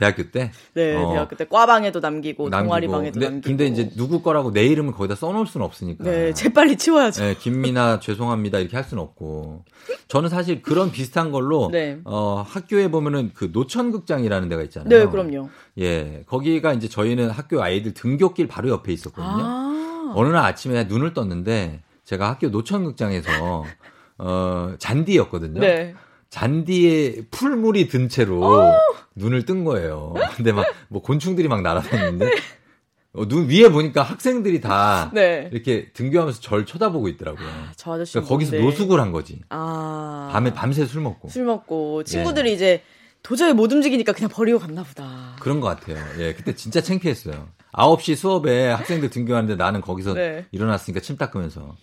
대학교 0.00 0.30
때. 0.30 0.50
네, 0.72 0.96
어, 0.96 1.12
대학교 1.12 1.36
때 1.36 1.46
과방에도 1.46 2.00
남기고, 2.00 2.48
남기고. 2.48 2.64
동아리 2.66 2.88
방에도 2.88 3.12
근데, 3.12 3.26
남기고. 3.28 3.48
근데 3.48 3.66
이제 3.66 3.90
누구 3.90 4.22
거라고 4.22 4.50
내 4.50 4.64
이름을 4.66 4.94
거기다 4.94 5.14
써놓을 5.14 5.46
수는 5.46 5.64
없으니까. 5.66 6.04
네, 6.04 6.32
재빨리 6.32 6.78
치워야죠. 6.78 7.22
네, 7.22 7.34
김미나 7.34 8.00
죄송합니다 8.00 8.58
이렇게 8.58 8.76
할 8.76 8.84
수는 8.84 9.02
없고. 9.02 9.64
저는 10.08 10.30
사실 10.30 10.62
그런 10.62 10.90
비슷한 10.90 11.30
걸로 11.30 11.68
네. 11.70 12.00
어, 12.04 12.42
학교에 12.46 12.90
보면은 12.90 13.32
그 13.34 13.50
노천극장이라는 13.52 14.48
데가 14.48 14.62
있잖아요. 14.62 14.88
네, 14.88 15.06
그럼요. 15.06 15.50
예, 15.78 16.24
거기가 16.26 16.72
이제 16.72 16.88
저희는 16.88 17.28
학교 17.28 17.62
아이들 17.62 17.92
등교길 17.92 18.48
바로 18.48 18.70
옆에 18.70 18.92
있었거든요. 18.92 19.28
아, 19.28 20.12
어느 20.16 20.28
날 20.28 20.46
아침에 20.46 20.84
눈을 20.84 21.12
떴는데 21.12 21.82
제가 22.04 22.30
학교 22.30 22.48
노천극장에서 22.48 23.64
어 24.18 24.74
잔디였거든요. 24.78 25.60
네. 25.60 25.94
잔디에 26.30 27.22
풀물이 27.30 27.88
든 27.88 28.08
채로 28.08 28.42
어! 28.44 28.72
눈을 29.16 29.44
뜬 29.44 29.64
거예요. 29.64 30.14
근데 30.36 30.52
막 30.52 30.64
뭐 30.88 31.02
곤충들이 31.02 31.46
막 31.46 31.62
날아다니는데 31.62 32.30
어, 33.12 33.26
눈 33.28 33.48
위에 33.48 33.68
보니까 33.68 34.02
학생들이 34.02 34.60
다 34.60 35.10
네. 35.14 35.48
이렇게 35.52 35.90
등교하면서 35.92 36.40
절 36.40 36.66
쳐다보고 36.66 37.06
있더라고요. 37.08 37.46
저 37.76 37.92
아저씨. 37.94 38.14
그러니까 38.14 38.28
거기서? 38.28 38.56
노숙을 38.56 38.98
한 39.00 39.12
거지. 39.12 39.40
아. 39.50 40.30
밤에 40.32 40.52
밤새 40.54 40.84
술 40.86 41.00
먹고 41.02 41.28
술 41.28 41.44
먹고, 41.44 42.02
친구들이 42.04 42.52
이제 42.52 42.82
도저히 43.22 43.52
못 43.52 43.70
움직이니까 43.72 44.12
그냥 44.12 44.30
버리고 44.30 44.58
갔나 44.58 44.82
보다. 44.82 45.36
그런 45.40 45.60
것 45.60 45.68
같아요. 45.68 45.98
예, 46.18 46.32
그때 46.34 46.54
진짜 46.54 46.80
창피했어요. 46.80 47.48
9시 47.72 48.16
수업에 48.16 48.68
학생들 48.70 49.10
등교하는데 49.10 49.54
나는 49.56 49.80
거기서 49.80 50.14
네. 50.14 50.46
일어났으니까 50.50 51.00
침 51.00 51.16
닦으면서. 51.16 51.76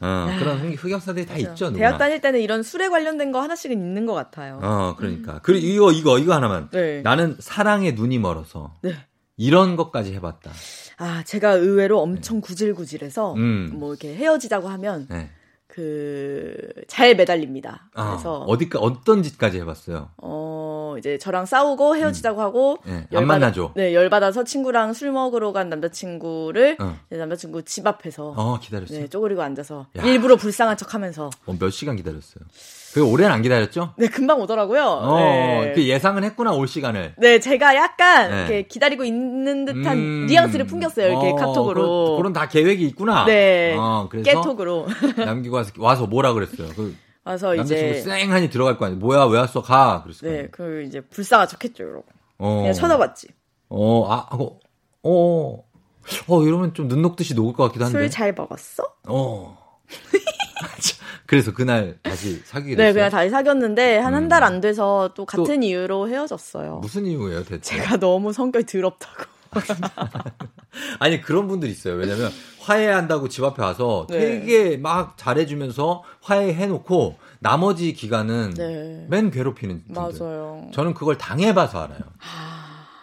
어, 0.00 0.26
그런 0.38 0.58
흑- 0.60 0.82
흑역사들이 0.84 1.26
다 1.26 1.36
있죠, 1.36 1.66
누구나. 1.66 1.78
대학 1.78 1.98
다닐 1.98 2.20
때는 2.20 2.40
이런 2.40 2.62
술에 2.62 2.88
관련된 2.88 3.32
거 3.32 3.40
하나씩은 3.42 3.72
있는 3.76 4.06
것 4.06 4.14
같아요. 4.14 4.58
어, 4.62 4.94
그러니까. 4.96 5.40
그리고 5.42 5.66
이거, 5.66 5.92
이거, 5.92 6.18
이거 6.18 6.34
하나만. 6.34 6.70
네. 6.70 7.02
나는 7.02 7.36
사랑에 7.38 7.92
눈이 7.92 8.18
멀어서. 8.18 8.74
네. 8.82 8.94
이런 9.36 9.76
것까지 9.76 10.14
해봤다. 10.14 10.50
아, 10.98 11.22
제가 11.24 11.52
의외로 11.52 12.00
엄청 12.00 12.40
구질구질해서, 12.40 13.34
음. 13.34 13.70
뭐 13.74 13.90
이렇게 13.92 14.14
헤어지자고 14.14 14.68
하면, 14.68 15.06
네. 15.10 15.30
그, 15.66 16.56
잘 16.88 17.14
매달립니다. 17.14 17.88
어, 17.94 18.04
그래서, 18.10 18.38
어디까, 18.40 18.78
어떤 18.80 19.22
짓까지 19.22 19.58
해봤어요? 19.60 20.10
어, 20.18 20.69
이제 20.98 21.18
저랑 21.18 21.46
싸우고 21.46 21.96
헤어지자고 21.96 22.40
하고, 22.40 22.78
네, 22.84 23.06
안 23.14 23.26
만나죠? 23.26 23.72
네, 23.76 23.94
열받아서 23.94 24.44
친구랑 24.44 24.92
술 24.92 25.12
먹으러 25.12 25.52
간 25.52 25.68
남자친구를, 25.68 26.76
어. 26.80 26.96
남자친구 27.10 27.62
집 27.64 27.86
앞에서, 27.86 28.34
어, 28.36 28.58
기다렸어요. 28.60 29.00
네, 29.00 29.08
쪼그리고 29.08 29.42
앉아서, 29.42 29.86
야. 29.98 30.02
일부러 30.02 30.36
불쌍한 30.36 30.76
척 30.76 30.94
하면서, 30.94 31.30
어, 31.46 31.56
몇 31.58 31.70
시간 31.70 31.96
기다렸어요. 31.96 32.44
그게 32.92 33.00
오래는 33.02 33.32
안 33.32 33.42
기다렸죠? 33.42 33.94
네, 33.96 34.08
금방 34.08 34.40
오더라고요. 34.40 34.84
어, 34.84 35.18
네. 35.20 35.72
그 35.76 35.84
예상은 35.86 36.24
했구나, 36.24 36.52
올 36.52 36.66
시간을. 36.66 37.14
네, 37.18 37.38
제가 37.38 37.76
약간 37.76 38.30
네. 38.30 38.36
이렇게 38.38 38.62
기다리고 38.62 39.04
있는 39.04 39.64
듯한 39.64 39.96
음. 39.96 40.26
뉘앙스를 40.26 40.66
풍겼어요. 40.66 41.06
이렇게 41.06 41.30
어, 41.30 41.36
카톡으로. 41.36 41.82
그런, 41.82 42.16
그런 42.16 42.32
다 42.32 42.48
계획이 42.48 42.84
있구나. 42.88 43.26
네. 43.26 43.76
어, 43.78 44.08
그래서 44.10 44.28
깨톡으로. 44.28 44.88
남기고 45.16 45.56
와서, 45.56 45.72
와서 45.78 46.06
뭐라 46.06 46.32
그랬어요? 46.32 46.68
그 46.74 46.96
와서 47.24 47.54
이제 47.54 48.00
쌩하니 48.00 48.50
들어갈 48.50 48.78
거 48.78 48.86
아니야. 48.86 48.98
뭐야, 48.98 49.24
왜 49.26 49.38
왔어? 49.38 49.62
가. 49.62 50.02
그랬을. 50.02 50.28
네, 50.30 50.48
그 50.50 50.82
이제 50.86 51.00
불쌍한 51.00 51.48
척했죠, 51.48 51.82
이러고. 51.84 52.04
어. 52.38 52.56
그냥 52.60 52.72
쳐다봤지. 52.72 53.28
어, 53.68 54.06
아, 54.10 54.26
하고, 54.30 54.58
어, 55.02 55.64
어, 56.28 56.42
이러면 56.42 56.74
좀 56.74 56.88
눈 56.88 57.02
녹듯이 57.02 57.34
녹을 57.34 57.52
것 57.52 57.64
같기도 57.64 57.84
한데. 57.84 57.98
술 57.98 58.10
잘 58.10 58.32
먹었어? 58.32 58.82
어. 59.08 59.58
그래서 61.26 61.52
그날 61.54 61.98
다시 62.02 62.40
사귀게 62.44 62.70
네, 62.74 62.84
됐어요. 62.86 62.94
그냥 62.94 63.10
다시 63.10 63.30
사귀었는데 63.30 63.98
한 63.98 64.14
한달 64.14 64.42
음. 64.42 64.46
안 64.46 64.60
돼서 64.60 65.10
또 65.14 65.24
같은 65.24 65.62
이유로 65.62 66.08
헤어졌어요. 66.08 66.78
무슨 66.78 67.06
이유예요, 67.06 67.44
대체? 67.44 67.76
제가 67.76 67.98
너무 67.98 68.32
성격이 68.32 68.66
더럽다고. 68.66 69.24
아니 70.98 71.20
그런 71.20 71.48
분들 71.48 71.68
있어요. 71.68 71.94
왜냐면 71.94 72.30
화해한다고 72.60 73.28
집 73.28 73.44
앞에 73.44 73.62
와서 73.62 74.06
네. 74.08 74.18
되게 74.18 74.76
막 74.76 75.16
잘해주면서 75.16 76.04
화해해놓고 76.22 77.16
나머지 77.40 77.92
기간은 77.92 78.54
네. 78.56 79.06
맨 79.08 79.30
괴롭히는 79.30 79.84
분들. 79.86 80.02
맞아요. 80.02 80.70
저는 80.72 80.94
그걸 80.94 81.18
당해봐서 81.18 81.82
알아요. 81.82 82.00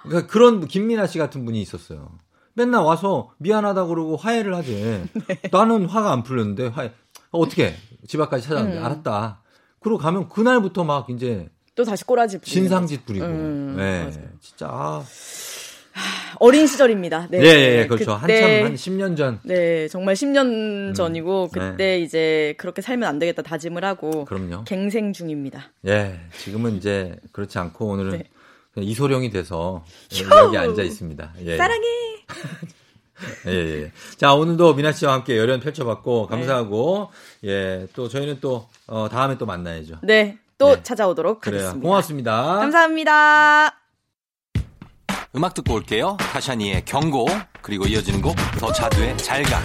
그러니까 0.03 0.31
그런 0.31 0.67
김민아 0.67 1.07
씨 1.07 1.17
같은 1.17 1.43
분이 1.45 1.61
있었어요. 1.61 2.11
맨날 2.53 2.81
와서 2.81 3.31
미안하다 3.37 3.85
그러고 3.85 4.15
화해를 4.15 4.55
하지. 4.55 5.05
네. 5.27 5.41
나는 5.51 5.85
화가 5.85 6.11
안 6.11 6.23
풀렸는데 6.23 6.67
화해 6.67 6.91
어, 7.31 7.39
어떻게 7.39 7.75
집 8.07 8.19
앞까지 8.21 8.43
찾아왔는데 8.47 8.79
음. 8.79 8.85
알았다. 8.85 9.41
그러고 9.79 10.01
가면 10.01 10.29
그날부터 10.29 10.83
막 10.83 11.09
이제 11.09 11.49
또 11.75 11.83
다시 11.83 12.03
꼬라지 12.03 12.39
부리는 12.39 12.51
신상짓 12.51 13.05
부리고. 13.05 13.25
음, 13.25 13.75
네, 13.77 14.03
맞아요. 14.05 14.27
진짜 14.41 14.67
아. 14.67 15.03
어린 16.39 16.67
시절입니다. 16.67 17.27
네, 17.31 17.39
예, 17.39 17.43
예, 17.45 17.79
예, 17.81 17.87
그렇죠. 17.87 18.19
그때- 18.21 18.41
한참 18.41 18.65
한 18.65 18.75
10년 18.75 19.17
전. 19.17 19.39
네, 19.43 19.87
정말 19.87 20.15
10년 20.15 20.93
전이고 20.95 21.49
네. 21.53 21.59
그때 21.59 21.99
이제 21.99 22.53
그렇게 22.57 22.81
살면 22.81 23.07
안 23.09 23.19
되겠다 23.19 23.41
다짐을 23.41 23.83
하고 23.83 24.25
그럼요. 24.25 24.63
갱생 24.65 25.13
중입니다. 25.13 25.71
예, 25.87 26.19
지금은 26.37 26.77
이제 26.77 27.15
그렇지 27.31 27.57
않고 27.57 27.87
오늘은 27.87 28.11
네. 28.19 28.23
이소룡이 28.83 29.31
돼서 29.31 29.83
여기 30.29 30.57
앉아 30.57 30.83
있습니다. 30.83 31.33
예. 31.45 31.57
사랑해. 31.57 31.87
예, 33.47 33.51
예. 33.51 33.91
자, 34.17 34.35
오늘도 34.35 34.75
미나 34.75 34.91
씨와 34.91 35.13
함께 35.13 35.37
열연 35.39 35.59
펼쳐봤고, 35.61 36.27
네. 36.29 36.35
감사하고, 36.37 37.09
예, 37.45 37.87
또 37.95 38.07
저희는 38.07 38.37
또, 38.41 38.67
어, 38.85 39.07
다음에 39.09 39.39
또 39.39 39.47
만나야죠. 39.47 39.95
네, 40.03 40.37
또 40.59 40.75
네. 40.75 40.83
찾아오도록 40.83 41.41
그래요. 41.41 41.61
하겠습니다. 41.61 41.87
고맙습니다. 41.87 42.43
감사합니다. 42.59 43.86
음악 45.37 45.53
듣고 45.53 45.75
올게요. 45.75 46.17
타샤니의 46.17 46.83
경고, 46.85 47.27
그리고 47.61 47.85
이어지는 47.85 48.23
곡, 48.23 48.35
더 48.59 48.73
자두의 48.73 49.15
잘가. 49.19 49.61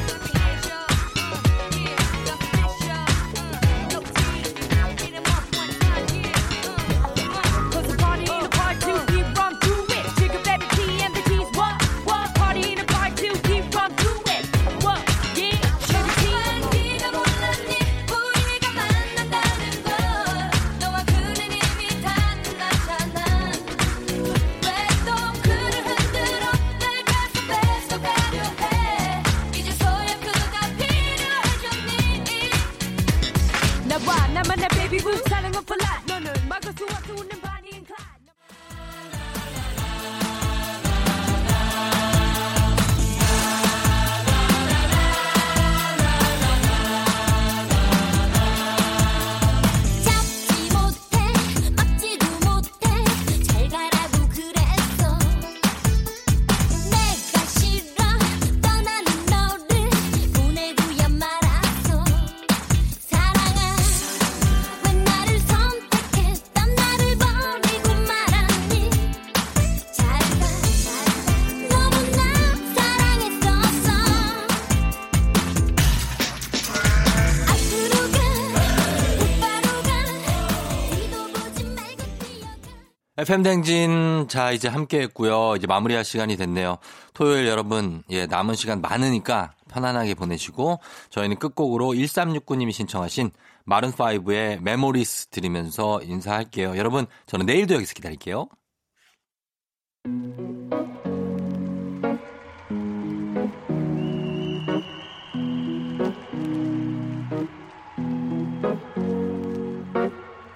FM 83.33 83.43
대행진, 83.43 84.27
자, 84.29 84.53
이제 84.53 84.69
함께 84.69 85.01
했고요. 85.01 85.57
이제 85.57 85.67
마무리할 85.67 86.05
시간이 86.05 86.37
됐네요. 86.37 86.77
토요일 87.15 87.47
여러분, 87.47 88.03
예, 88.11 88.27
남은 88.27 88.57
시간 88.57 88.83
많으니까 88.83 89.55
편안하게 89.71 90.13
보내시고, 90.13 90.81
저희는 91.09 91.39
끝곡으로 91.39 91.95
1369님이 91.95 92.73
신청하신 92.73 93.31
마룬5의 93.67 94.61
Memories 94.61 95.29
들으면서 95.29 96.03
인사할게요. 96.03 96.77
여러분, 96.77 97.07
저는 97.25 97.47
내일도 97.47 97.75
여기서 97.77 97.95
기다릴게요. 97.95 98.49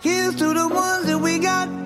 Here's 0.02 0.36
to 0.36 0.52
the 0.52 0.68
ones 0.68 1.06
that 1.06 1.18
we 1.24 1.40
got. 1.40 1.85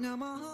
now 0.00 0.16
my 0.16 0.26
heart 0.26 0.49